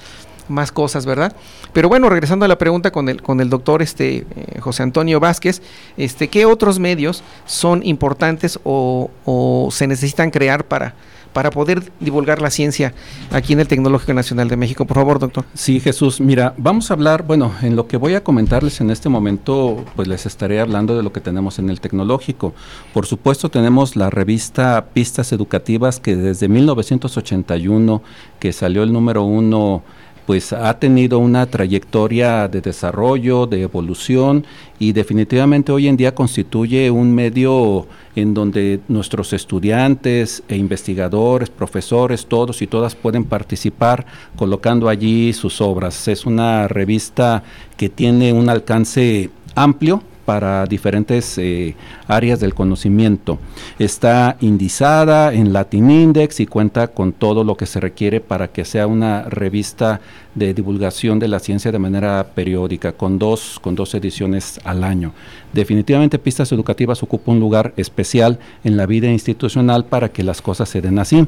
[0.49, 1.35] más cosas, ¿verdad?
[1.73, 5.21] Pero bueno, regresando a la pregunta con el, con el doctor este, eh, José Antonio
[5.21, 5.63] Vázquez,
[5.97, 10.95] este, ¿qué otros medios son importantes o, o se necesitan crear para,
[11.33, 12.93] para poder divulgar la ciencia
[13.31, 14.85] aquí en el Tecnológico Nacional de México.
[14.85, 15.45] Por favor, doctor.
[15.55, 16.21] Sí, Jesús.
[16.21, 20.09] Mira, vamos a hablar, bueno, en lo que voy a comentarles en este momento, pues
[20.09, 22.55] les estaré hablando de lo que tenemos en el Tecnológico.
[22.93, 28.03] Por supuesto, tenemos la revista Pistas Educativas que desde 1981,
[28.41, 29.83] que salió el número uno
[30.29, 34.45] pues ha tenido una trayectoria de desarrollo, de evolución
[34.79, 42.27] y definitivamente hoy en día constituye un medio en donde nuestros estudiantes e investigadores, profesores,
[42.27, 44.05] todos y todas pueden participar
[44.37, 46.07] colocando allí sus obras.
[46.09, 47.43] Es una revista
[47.79, 51.75] que tiene un alcance amplio para diferentes eh,
[52.07, 53.39] áreas del conocimiento.
[53.79, 58.67] Está indizada en Latin Index y cuenta con todo lo que se requiere para que
[58.67, 60.03] sea una revista
[60.35, 65.15] de divulgación de la ciencia de manera periódica, con dos, con dos ediciones al año.
[65.55, 70.69] Definitivamente Pistas Educativas ocupa un lugar especial en la vida institucional para que las cosas
[70.69, 71.27] se den así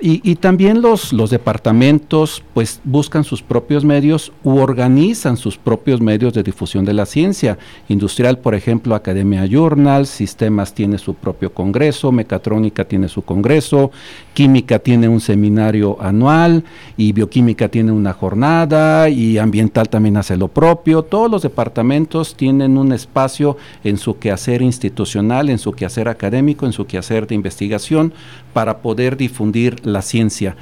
[0.00, 6.32] y, también los, los departamentos pues buscan sus propios medios u organizan sus propios medios
[6.32, 7.58] de difusión de la ciencia.
[7.88, 13.90] Industrial, por ejemplo, Academia Journal, Sistemas tiene su propio congreso, Mecatrónica tiene su congreso,
[14.32, 16.62] Química tiene un seminario anual
[16.96, 21.02] y Bioquímica tiene una jornada y Ambiental también hace lo propio.
[21.02, 26.72] Todos los departamentos tienen un espacio en su quehacer institucional, en su quehacer académico, en
[26.72, 28.12] su quehacer de investigación
[28.54, 30.56] para poder difundir la ciencia.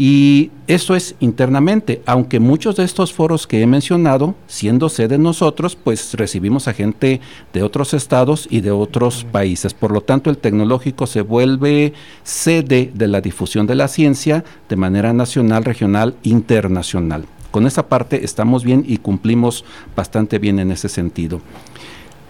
[0.00, 5.74] Y eso es internamente, aunque muchos de estos foros que he mencionado, siendo sede nosotros,
[5.74, 7.20] pues recibimos a gente
[7.52, 9.74] de otros estados y de otros países.
[9.74, 14.76] Por lo tanto, el tecnológico se vuelve sede de la difusión de la ciencia de
[14.76, 17.24] manera nacional, regional, internacional.
[17.50, 19.64] con esa parte estamos bien y cumplimos
[19.96, 21.40] bastante bien en ese sentido.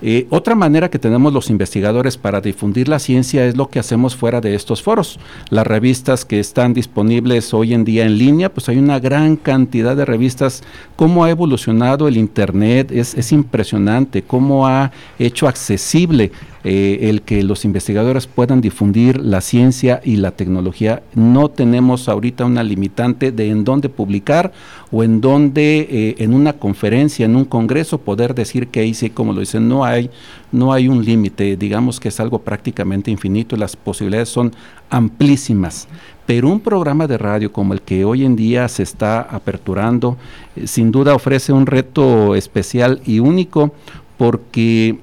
[0.00, 4.14] Eh, otra manera que tenemos los investigadores para difundir la ciencia es lo que hacemos
[4.14, 5.18] fuera de estos foros.
[5.50, 9.96] Las revistas que están disponibles hoy en día en línea, pues hay una gran cantidad
[9.96, 10.62] de revistas.
[10.96, 16.30] Cómo ha evolucionado el Internet es, es impresionante, cómo ha hecho accesible
[16.70, 21.02] eh, el que los investigadores puedan difundir la ciencia y la tecnología.
[21.14, 24.52] No tenemos ahorita una limitante de en dónde publicar
[24.90, 29.32] o en dónde eh, en una conferencia, en un congreso poder decir que hice, como
[29.32, 30.10] lo dicen, no hay,
[30.52, 34.52] no hay un límite, digamos que es algo prácticamente infinito y las posibilidades son
[34.90, 35.88] amplísimas.
[36.26, 40.18] Pero un programa de radio como el que hoy en día se está aperturando,
[40.54, 43.72] eh, sin duda ofrece un reto especial y único
[44.18, 44.98] porque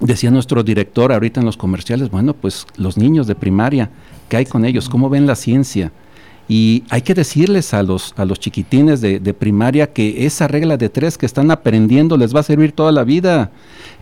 [0.00, 3.90] Decía nuestro director ahorita en los comerciales, bueno, pues los niños de primaria,
[4.28, 4.88] ¿qué hay con ellos?
[4.88, 5.90] ¿Cómo ven la ciencia?
[6.48, 10.76] Y hay que decirles a los, a los chiquitines de, de, primaria que esa regla
[10.76, 13.50] de tres que están aprendiendo les va a servir toda la vida,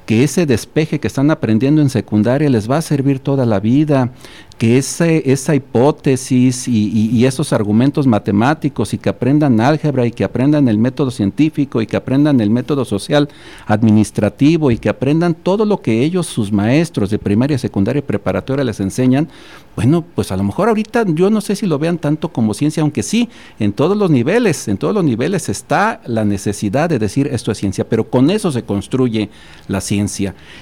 [0.07, 4.13] que ese despeje que están aprendiendo en secundaria les va a servir toda la vida,
[4.57, 10.69] que ese, esa hipótesis y, esos argumentos matemáticos y que aprendan álgebra y que aprendan
[10.69, 13.29] el método científico y que aprendan el método social
[13.67, 18.65] administrativo y que aprendan todo lo que ellos, sus maestros de primaria, secundaria y preparatoria
[18.65, 19.29] les enseñan,
[19.75, 22.83] bueno, pues a lo mejor ahorita yo no sé si lo vean tanto como ciencia,
[22.83, 23.29] aunque sí,
[23.59, 27.59] en todos los niveles, en todos los niveles está la necesidad de decir esto es
[27.59, 29.31] ciencia, pero con eso se construye
[29.67, 29.96] la ciencia.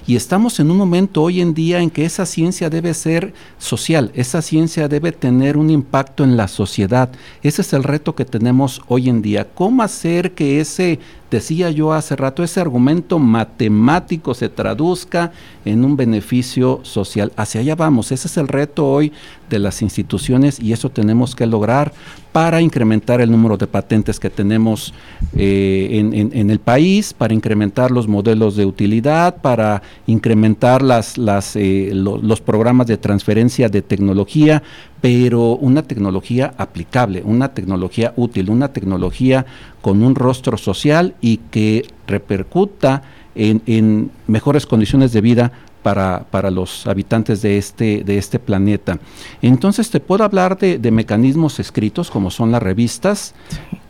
[0.06, 4.04] Y estamos en un momento hoy en día en que esa ciencia debe ser social
[4.14, 7.10] esa ciencia debe tener un impacto en la sociedad.
[7.42, 9.46] Ese es el reto que tenemos hoy en día.
[9.54, 10.98] ¿Cómo hacer que ese
[11.30, 15.32] decía yo hace rato, ese argumento matemático se traduzca
[15.64, 17.32] en un beneficio social.
[17.36, 19.12] Hacia allá vamos, ese es el reto hoy
[19.50, 21.92] de las instituciones y eso tenemos que lograr
[22.32, 24.92] para incrementar el número de patentes que tenemos
[25.36, 31.92] eh, en, el país, para incrementar los modelos de utilidad, para incrementar las, las, eh,
[31.94, 34.64] los programas de transferencia de tecnología,
[35.00, 39.46] pero una tecnología aplicable, una tecnología útil, una tecnología
[39.84, 43.02] con un rostro social y que repercuta
[43.34, 48.98] en, mejores condiciones de vida para, para, los habitantes de este, de este planeta.
[49.42, 53.34] Entonces te puedo hablar de, de, mecanismos escritos como son las revistas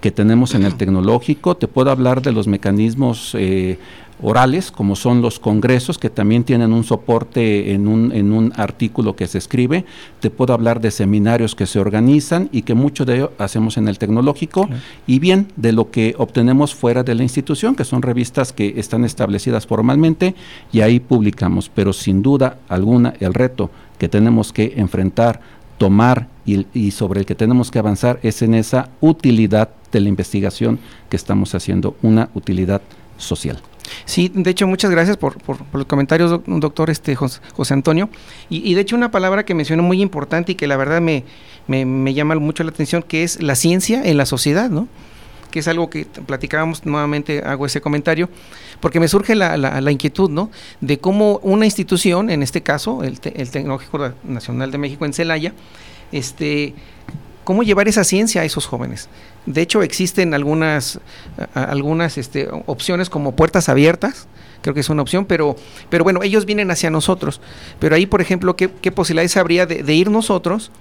[0.01, 3.79] que tenemos en el tecnológico, te puedo hablar de los mecanismos eh,
[4.25, 9.15] orales, como son los congresos, que también tienen un soporte en un, en un artículo
[9.15, 9.85] que se escribe.
[10.21, 13.87] Te puedo hablar de seminarios que se organizan y que mucho de ello hacemos en
[13.87, 14.67] el tecnológico.
[15.07, 19.05] Y bien, de lo que obtenemos fuera de la institución, que son revistas que están
[19.05, 20.35] establecidas formalmente
[20.73, 21.69] y ahí publicamos.
[21.69, 25.41] Pero sin duda alguna, el reto que tenemos que enfrentar,
[25.77, 30.09] tomar y, y sobre el que tenemos que avanzar es en esa utilidad de la
[30.09, 30.79] investigación
[31.11, 32.81] que estamos haciendo, una utilidad
[33.19, 33.59] social.
[34.05, 37.41] Sí, de hecho, muchas gracias por, por, los comentarios, doctor este, José,
[37.71, 38.09] Antonio.
[38.49, 41.25] Y, de hecho, una palabra que mencionó muy importante y que la verdad me,
[41.67, 44.89] me, llama mucho la atención, que es la ciencia en la sociedad, ¿no?
[45.51, 48.29] que es algo que platicábamos, nuevamente hago ese comentario,
[48.81, 50.51] porque me surge la, la, inquietud, ¿no?
[50.81, 55.55] De cómo una institución, en este caso, el, el Tecnológico Nacional de México en Celaya,
[56.11, 56.75] este,
[57.45, 59.09] cómo llevar esa ciencia a esos jóvenes.
[59.47, 61.01] De hecho, existen algunas,
[61.55, 64.27] algunas este, opciones como puertas abiertas,
[64.63, 65.57] creo que es una opción, pero,
[65.91, 67.41] pero bueno, ellos vienen hacia nosotros.
[67.79, 70.73] Pero ahí, por ejemplo, ¿qué, posibilidades habría de, ir nosotros?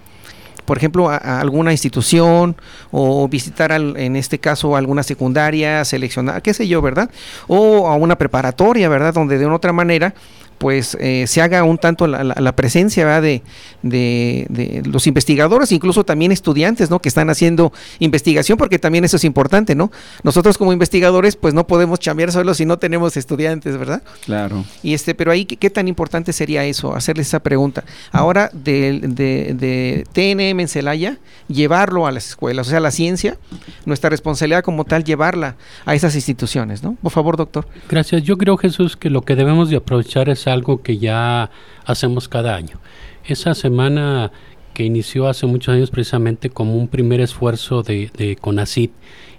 [0.65, 2.55] por ejemplo, a, alguna institución
[2.89, 7.11] o visitar, en este caso, alguna secundaria, seleccionar, qué sé yo, ¿verdad?
[7.47, 9.13] O a una preparatoria, ¿verdad?
[9.13, 10.13] Donde de una otra manera
[10.57, 13.41] pues eh, se haga un tanto la, presencia de,
[13.81, 16.99] de, los investigadores, incluso también estudiantes, ¿no?
[16.99, 19.91] Que están haciendo investigación, porque también eso es importante, ¿no?
[20.23, 24.03] Nosotros como investigadores, pues no podemos chambear solo si no tenemos estudiantes, ¿verdad?
[24.25, 24.63] Claro.
[24.81, 26.95] Y este, pero ahí, ¿qué, tan importante sería eso?
[26.95, 27.83] Hacerles esa pregunta.
[28.11, 33.37] Ahora, de, de, TNM en Celaya, llevarlo a las escuelas, o sea, la ciencia,
[33.85, 36.95] nuestra responsabilidad como tal, llevarla a esas instituciones, ¿no?
[37.01, 37.67] Por favor, doctor.
[37.89, 38.23] Gracias.
[38.23, 41.49] Yo creo, Jesús, que lo que debemos de aprovechar es algo que ya
[41.85, 42.79] hacemos cada año.
[43.25, 44.31] Esa semana
[44.73, 48.91] que inició hace muchos años precisamente como un primer esfuerzo de, de CONACIT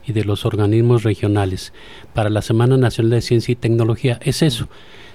[0.07, 1.73] y de los organismos regionales
[2.13, 4.69] para la Semana Nacional de Ciencia y Tecnología, es eso.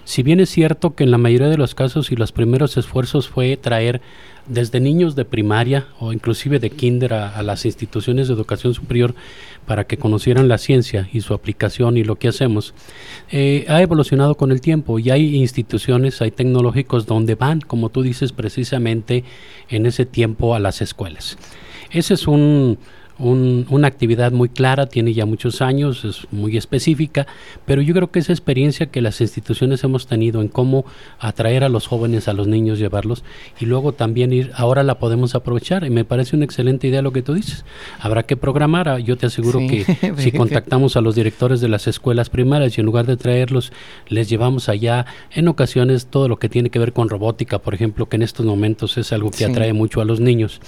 [0.10, 3.30] Si bien es cierto que en la mayoría de los casos y los primeros esfuerzos
[3.30, 4.02] fue traer
[4.48, 9.14] desde niños de primaria o inclusive de kinder a, las instituciones de educación superior
[9.68, 12.74] para que conocieran la ciencia y su aplicación y lo que hacemos,
[13.30, 18.02] eh, ha evolucionado con el tiempo y hay instituciones, hay tecnológicos donde van, como tú
[18.02, 19.24] dices, precisamente
[19.70, 21.38] en ese tiempo a las escuelas.
[21.92, 22.80] Ese es un,
[23.20, 27.28] una actividad muy clara, tiene ya muchos años, es muy específica,
[27.66, 30.86] pero yo creo que esa experiencia que las instituciones hemos tenido en cómo
[31.20, 33.24] atraer a los jóvenes, a los niños, llevarlos
[33.60, 37.12] y luego también ir, ahora la podemos aprovechar y me parece una excelente idea lo
[37.12, 37.66] que tú dices.
[38.00, 39.86] Habrá que programar, ah, yo te aseguro que
[40.18, 43.74] si contactamos a los directores de las escuelas primarias y en lugar de traerlos,
[44.08, 48.08] les llevamos allá en ocasiones todo lo que tiene que ver con robótica, por ejemplo,
[48.08, 50.62] que en estos momentos es algo que atrae mucho a los niños,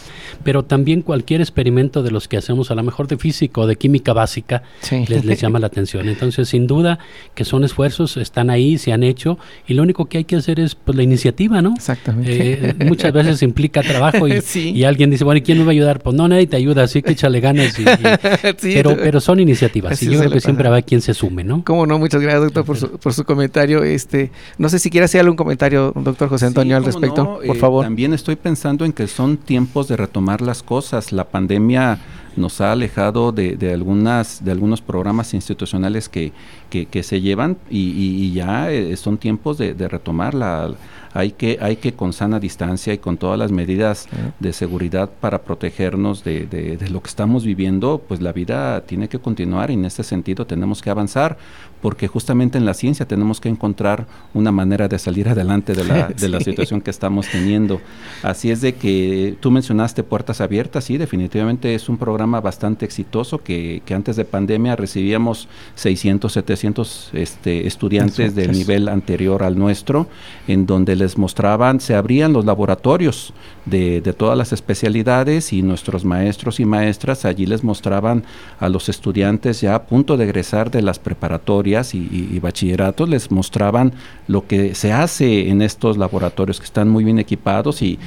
[0.44, 3.76] pero también cualquier experimento de los que hacemos a lo mejor de física o de
[3.76, 4.64] química básica
[5.08, 6.10] les, les llama la atención.
[6.10, 7.00] Entonces, sin duda
[7.36, 9.38] que son esfuerzos, están ahí, se han hecho
[9.68, 11.74] y lo único que hay que hacer es pues, la iniciativa, ¿no?
[11.76, 12.70] Exactamente.
[12.70, 16.02] Eh, muchas veces implica trabajo y, alguien dice, bueno, ¿y quién me va a ayudar?
[16.02, 17.76] Pues no, nadie te ayuda, así que échale ganas.
[18.62, 21.64] pero, pero son iniciativas y yo creo que siempre habrá quien se sume, ¿no?
[21.64, 23.84] Cómo no, muchas gracias, doctor, por su, por su comentario.
[23.84, 27.60] Este, no sé si quiere hacer algún comentario, doctor José Antonio, al respecto, por eh,
[27.60, 27.86] favor.
[27.86, 31.12] También estoy pensando en que son tiempos de retomar las cosas.
[31.12, 32.00] La pandemia
[32.36, 36.32] nos ha alejado de, de, algunas de algunos programas institucionales que,
[36.70, 40.74] que, se llevan y, ya eh, son tiempos de, de retomar la,
[41.14, 44.08] hay que, hay que con sana distancia y con todas las medidas
[44.40, 49.10] de seguridad para protegernos de, de, de, lo que estamos viviendo, pues la vida tiene
[49.10, 51.38] que continuar y en este sentido tenemos que avanzar
[51.82, 56.08] porque justamente en la ciencia tenemos que encontrar una manera de salir adelante de la,
[56.18, 57.82] de la situación que estamos teniendo.
[58.22, 63.40] Así es de que tú mencionaste Puertas Abiertas, sí, definitivamente es un programa bastante exitoso
[63.40, 68.36] que, que antes de pandemia recibíamos 600, 700 este, estudiantes.
[68.36, 70.08] del nivel anterior al nuestro,
[70.48, 73.34] en donde les mostraban, se abrían los laboratorios
[73.66, 78.24] de, de todas las especialidades y nuestros maestros y maestras allí les mostraban
[78.60, 83.94] a los estudiantes ya a punto de egresar de las preparatorias y, bachilleratos les mostraban
[84.28, 87.98] lo que se hace en estos laboratorios que están muy bien equipados y,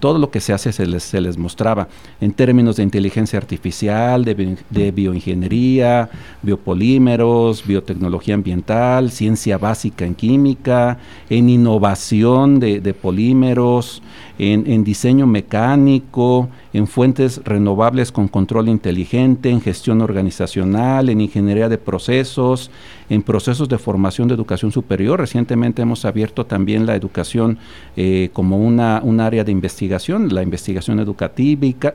[0.00, 1.88] todo lo que se hace se les, se les mostraba
[2.20, 6.08] en términos de inteligencia artificial, de, bioingeniería,
[6.42, 10.98] biopolímeros, biotecnología ambiental, ciencia básica en química,
[11.28, 14.02] en innovación de, polímeros,
[14.38, 21.78] en, diseño mecánico, en fuentes renovables con control inteligente, en gestión organizacional, en ingeniería de
[21.78, 22.70] procesos,
[23.08, 25.20] en procesos de formación de educación superior.
[25.20, 27.58] Recientemente hemos abierto también la educación
[27.96, 31.94] eh, como una, un área de investigación, la investigación educativa,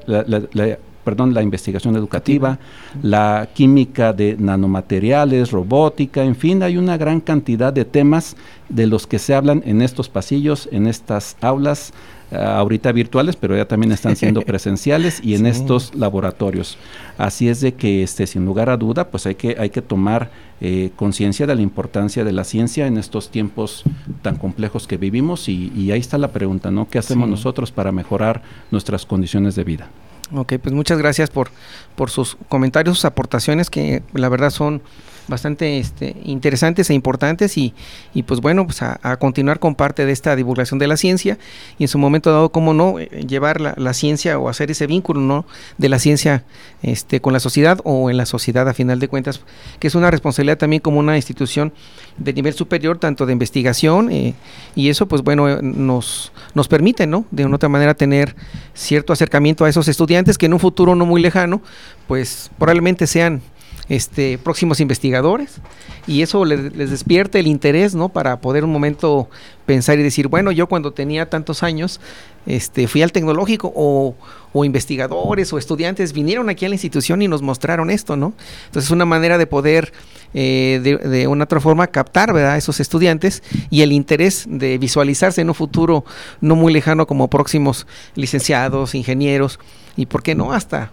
[1.06, 2.60] perdón, la investigación educativa,
[3.02, 8.36] la química de nanomateriales, robótica, en fin, hay una gran cantidad de temas
[8.68, 11.94] de los que se hablan en estos pasillos, en estas aulas
[12.32, 16.78] eh, ahorita virtuales, pero ya también están siendo presenciales y en estos laboratorios.
[17.20, 20.32] Así es de que, este, sin lugar a duda, pues hay que, hay que tomar
[20.60, 23.84] eh, conciencia de la importancia de la ciencia en estos tiempos
[24.24, 26.90] tan complejos que vivimos y, ahí está la pregunta, ¿no?
[26.90, 28.42] ¿Qué hacemos nosotros para mejorar
[28.72, 29.90] nuestras condiciones de vida?
[30.34, 31.50] Ok, pues muchas gracias por,
[31.96, 34.82] por sus comentarios, sus aportaciones que la verdad son
[35.28, 37.74] bastante este, interesantes e importantes y,
[38.14, 41.38] y pues bueno, pues a, continuar con parte de esta divulgación de la ciencia
[41.78, 45.22] y en su momento dado, cómo no, eh, llevar la, ciencia o hacer ese vínculo,
[45.22, 45.46] ¿no?
[45.78, 46.44] De la ciencia
[46.82, 49.42] este, con la sociedad o en la sociedad a final de cuentas,
[49.80, 51.74] que es una responsabilidad también como una institución
[52.18, 54.36] de nivel superior, tanto de investigación eh,
[54.76, 57.26] y eso pues bueno, eh, nos, nos permite, ¿no?
[57.32, 58.36] De una otra manera tener
[58.74, 61.62] cierto acercamiento a esos estudiantes que en un futuro no muy lejano,
[62.08, 63.42] pues probablemente sean
[63.90, 65.62] este, próximos investigadores
[66.08, 68.10] y eso les, despierta el interés, ¿no?
[68.10, 69.30] Para poder un momento
[69.66, 72.00] pensar y decir, bueno, yo cuando tenía tantos años,
[72.46, 74.16] este, fui al tecnológico o,
[74.64, 78.34] investigadores o estudiantes vinieron aquí a la institución y nos mostraron esto, ¿no?
[78.68, 79.92] Entonces es una manera de poder
[80.34, 82.36] eh, de, una otra forma captar.
[82.36, 86.06] A esos estudiantes y el interés de visualizarse en un futuro
[86.40, 89.60] no muy lejano como próximos licenciados, ingenieros
[89.98, 90.54] y, ¿por qué no?
[90.54, 90.92] Hasta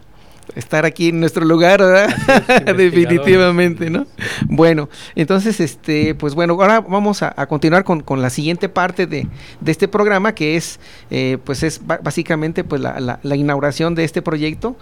[0.54, 2.14] estar aquí en nuestro lugar, ¿verdad?
[2.76, 4.06] Definitivamente, ¿no?
[4.46, 9.26] Bueno, entonces, este, pues bueno, ahora vamos a, continuar con, con, la siguiente parte de,
[9.60, 10.78] de este programa, que es,
[11.10, 14.76] eh, pues es básicamente pues la, la, la inauguración de este proyecto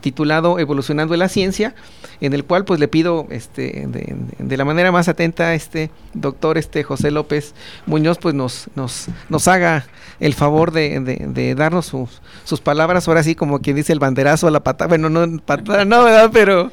[0.00, 1.74] titulado Evolucionando la Ciencia,
[2.20, 3.86] en el cual pues le pido este,
[4.38, 7.54] de, la manera más atenta a este doctor este José López
[7.86, 9.86] Muñoz pues nos, nos, nos haga
[10.18, 14.50] el favor de, darnos sus, sus, palabras, ahora sí como quien dice el banderazo a
[14.50, 16.30] la patada, bueno no patada no, ¿verdad?
[16.32, 16.70] Pero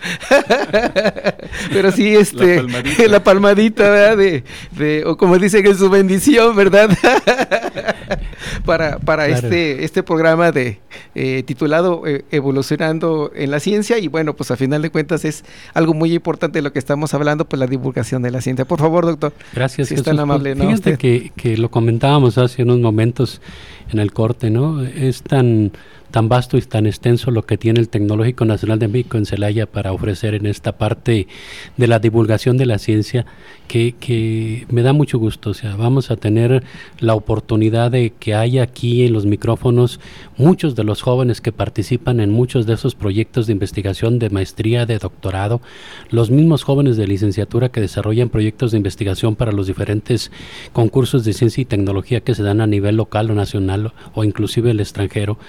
[1.71, 2.63] pero sí este
[3.07, 4.17] la palmadita, ¿verdad?
[4.17, 6.89] De, o como dice que es su bendición, ¿verdad?
[8.65, 10.79] para, para este, este programa de
[11.15, 13.97] eh, titulado eh, Evolucionando en la Ciencia.
[13.99, 17.13] Y bueno, pues a final de cuentas es algo muy importante de lo que estamos
[17.13, 18.65] hablando, pues la divulgación de la ciencia.
[18.65, 19.33] Por favor, doctor.
[19.53, 20.55] Gracias, si es tan amable.
[20.55, 20.65] ¿no?
[20.65, 23.41] Fíjate que, que lo comentábamos hace unos momentos
[23.91, 24.83] en el corte, ¿no?
[24.83, 25.71] Es tan
[26.14, 29.66] tan vasto y tan extenso lo que tiene el Tecnológico Nacional de México en Celaya
[29.66, 31.28] para ofrecer en esta parte
[31.76, 33.26] de la divulgación de la ciencia
[33.68, 35.49] que, me da mucho gusto.
[35.49, 36.64] O sea, vamos a tener
[36.99, 39.99] la oportunidad de que haya aquí en los micrófonos
[40.38, 44.86] muchos de los jóvenes que participan en muchos de esos proyectos de investigación de maestría,
[44.86, 45.61] de doctorado,
[46.11, 50.32] los mismos jóvenes de licenciatura que desarrollan proyectos de investigación para los diferentes
[50.74, 54.70] concursos de ciencia y tecnología que se dan a nivel local o nacional o inclusive
[54.70, 55.39] el extranjero.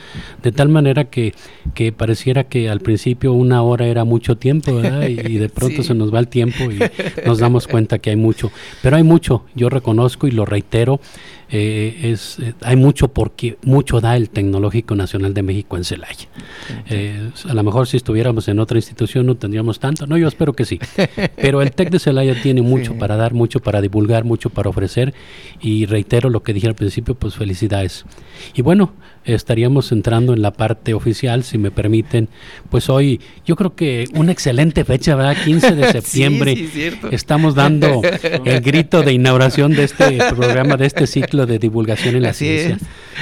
[0.55, 1.35] Tal manera que,
[1.75, 6.13] que pareciera que al principio una hora era mucho tiempo, Y, de pronto se nos
[6.13, 6.79] va el tiempo y
[7.27, 8.51] nos damos cuenta que hay mucho.
[8.83, 11.01] Pero hay mucho, yo reconozco y lo reitero,
[11.57, 16.27] eh, es, eh, hay mucho porque mucho da el Tecnológico Nacional de México en Celaya.
[16.91, 20.53] Eh, a lo mejor si estuviéramos en otra institución no tendríamos tanto, no, yo espero
[20.55, 20.81] que sí.
[21.37, 25.15] Pero el TEC de Celaya tiene mucho para dar, mucho para divulgar, mucho para ofrecer
[25.61, 28.05] y reitero lo que dije al principio, pues felicidades.
[28.57, 28.93] Y bueno,
[29.25, 32.29] estaríamos entrando en la parte oficial, si me permiten.
[32.71, 35.37] Pues hoy, yo creo que una excelente fecha, ¿verdad?
[35.45, 36.69] 15 de septiembre.
[37.11, 38.03] Estamos dando
[38.45, 42.79] el grito de inauguración de este programa, de este ciclo de divulgación en la ciencia.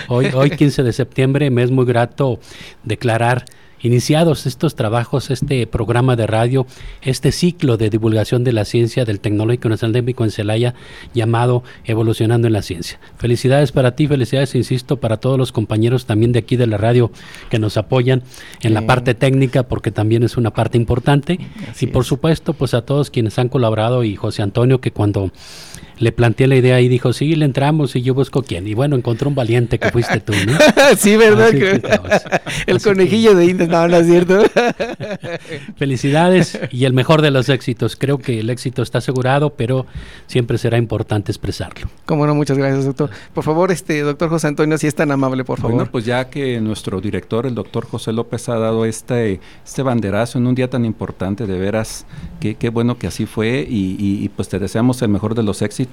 [0.08, 2.40] Hoy, hoy 15 de septiembre me es muy grato
[2.82, 3.44] declarar
[3.82, 6.66] iniciados estos trabajos, este programa de radio,
[7.02, 10.74] este ciclo de divulgación de la ciencia del Tecnológico Nacional de México en Celaya,
[11.12, 13.00] llamado Evolucionando en la Ciencia.
[13.18, 17.10] Felicidades para ti, felicidades, insisto, para todos los compañeros también de aquí de la radio
[17.50, 18.22] que nos apoyan
[18.62, 21.38] en la parte técnica, porque también es una parte importante.
[21.80, 25.32] y por supuesto, pues a todos quienes han colaborado y José Antonio, que cuando
[26.03, 28.66] le planteé la idea y dijo, sí, le entramos y yo busco quién.
[28.66, 30.59] Y bueno, encontró un valiente que fuiste tú, ¿no?
[30.98, 31.50] sí, ¿verdad?
[32.66, 34.42] el conejillo de Indes, no, no es cierto.
[35.76, 37.94] Felicidades y el mejor de los éxitos.
[37.94, 39.86] Creo que el éxito está asegurado, pero
[40.26, 41.88] siempre será importante expresarlo.
[42.05, 43.11] Cómo no, muchas gracias, doctor.
[43.32, 45.76] Por favor, este doctor José Antonio, si es tan amable, por favor.
[45.76, 50.38] Bueno, pues ya que nuestro director, el doctor José López, ha dado este, este banderazo
[50.38, 52.07] en un día tan importante, de veras,
[52.40, 55.91] qué, qué bueno que así fue y pues te deseamos el mejor de los éxitos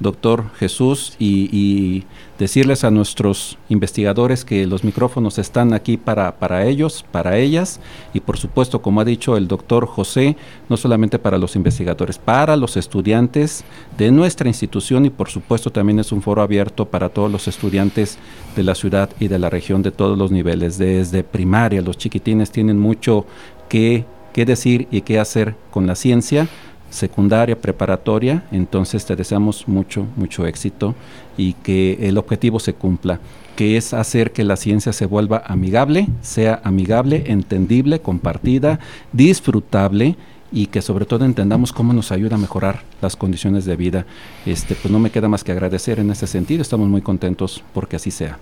[0.00, 2.04] doctor Jesús, y,
[2.38, 7.78] decirles a nuestros investigadores que los micrófonos están aquí para, para ellos, para ellas,
[8.12, 10.36] y por supuesto, como ha dicho el doctor José,
[10.68, 13.64] no solamente para los investigadores, para los estudiantes
[13.96, 18.18] de nuestra institución y por supuesto también es un foro abierto para todos los estudiantes
[18.56, 22.50] de la ciudad y de la región de todos los niveles, desde primaria, los chiquitines
[22.50, 23.26] tienen mucho
[23.68, 26.48] que, que decir y qué hacer con la ciencia
[26.94, 30.94] secundaria, preparatoria, entonces te deseamos mucho, mucho éxito
[31.36, 33.20] y que el objetivo se cumpla,
[33.56, 38.78] que es hacer que la ciencia se vuelva amigable, sea amigable, entendible, compartida,
[39.12, 40.16] disfrutable
[40.52, 44.06] y que sobre todo entendamos cómo nos ayuda a mejorar las condiciones de vida.
[44.46, 47.96] Este, pues no me queda más que agradecer en ese sentido, estamos muy contentos porque
[47.96, 48.38] así sea.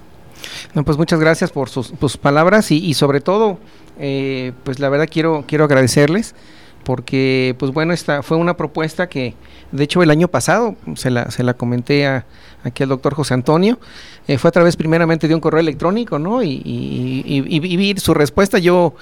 [0.75, 3.59] No, pues muchas gracias por sus, palabras y, sobre todo,
[3.99, 6.35] eh, pues la verdad quiero, quiero agradecerles
[6.85, 9.35] porque pues bueno, esta fue una propuesta que
[9.71, 12.27] de hecho el año pasado se la, se la comenté a,
[12.65, 13.79] aquí al doctor José Antonio,
[14.29, 16.43] eh, fue a través primeramente de un correo electrónico, ¿no?
[16.43, 18.95] Y, y, vi su respuesta, yo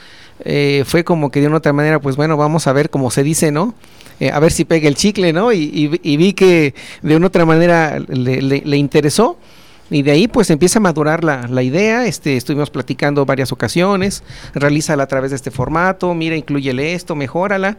[0.45, 3.22] eh, fue como que de una otra manera, pues bueno, vamos a ver cómo se
[3.22, 3.74] dice, ¿no?
[4.18, 5.53] Eh, a ver si pega el chicle, ¿no?
[5.53, 9.39] Y, vi que de una otra manera le, le interesó
[9.91, 14.22] y de ahí pues empieza a madurar la, la, idea, este, estuvimos platicando varias ocasiones,
[14.55, 17.76] realízala a través de este formato, mira, incluyele esto, mejórala,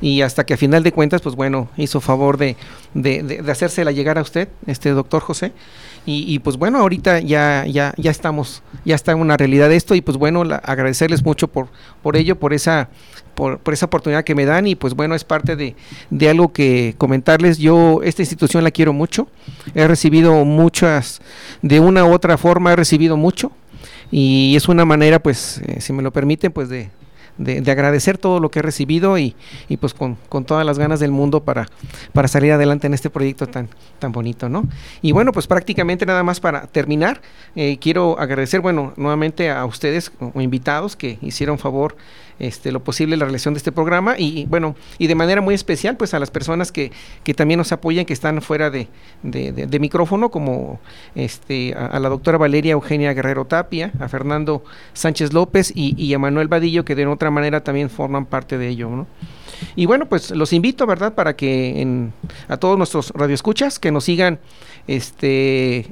[0.00, 2.56] y hasta que a final de cuentas, pues bueno, hizo favor de,
[2.94, 5.52] de, de, de hacérsela llegar a usted, este doctor José,
[6.04, 10.00] y, pues bueno, ahorita ya, ya, ya estamos, ya está en una realidad esto, y
[10.00, 11.68] pues bueno, agradecerles mucho por,
[12.02, 12.88] por ello, por esa
[13.42, 15.74] por, esa oportunidad que me dan y pues bueno, es parte de,
[16.10, 17.58] de, algo que comentarles.
[17.58, 19.26] Yo esta institución la quiero mucho,
[19.74, 21.20] he recibido muchas,
[21.60, 23.50] de una u otra forma he recibido mucho
[24.12, 26.90] y es una manera pues, eh, si me lo permiten, pues de,
[27.38, 29.34] de, agradecer todo lo que he recibido y,
[29.68, 31.68] y pues con, con, todas las ganas del mundo para,
[32.12, 33.68] para salir adelante en este proyecto tan,
[33.98, 34.68] tan bonito, ¿no?
[35.00, 37.22] Y bueno, pues prácticamente nada más para terminar,
[37.56, 41.96] eh, quiero agradecer, bueno, nuevamente a ustedes o invitados que hicieron favor
[42.38, 45.96] este, lo posible la realización de este programa y, bueno, y de manera muy especial
[45.96, 46.92] pues a las personas que,
[47.24, 48.88] que también nos apoyan, que están fuera de,
[49.22, 50.80] de, micrófono, como
[51.14, 56.48] este, a, la doctora Valeria Eugenia Guerrero Tapia, a Fernando Sánchez López y, a Manuel
[56.48, 59.06] Vadillo, que de otra manera también forman parte de ello, ¿no?
[59.76, 62.12] Y bueno, pues los invito, ¿verdad?, para que en,
[62.48, 64.40] a todos nuestros radioescuchas que nos sigan
[64.86, 65.86] este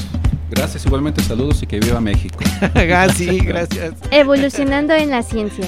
[0.50, 2.39] Gracias, igualmente saludos y que viva México.
[3.16, 3.96] sí, gracias.
[4.12, 5.68] Evolucionando en la ciencia.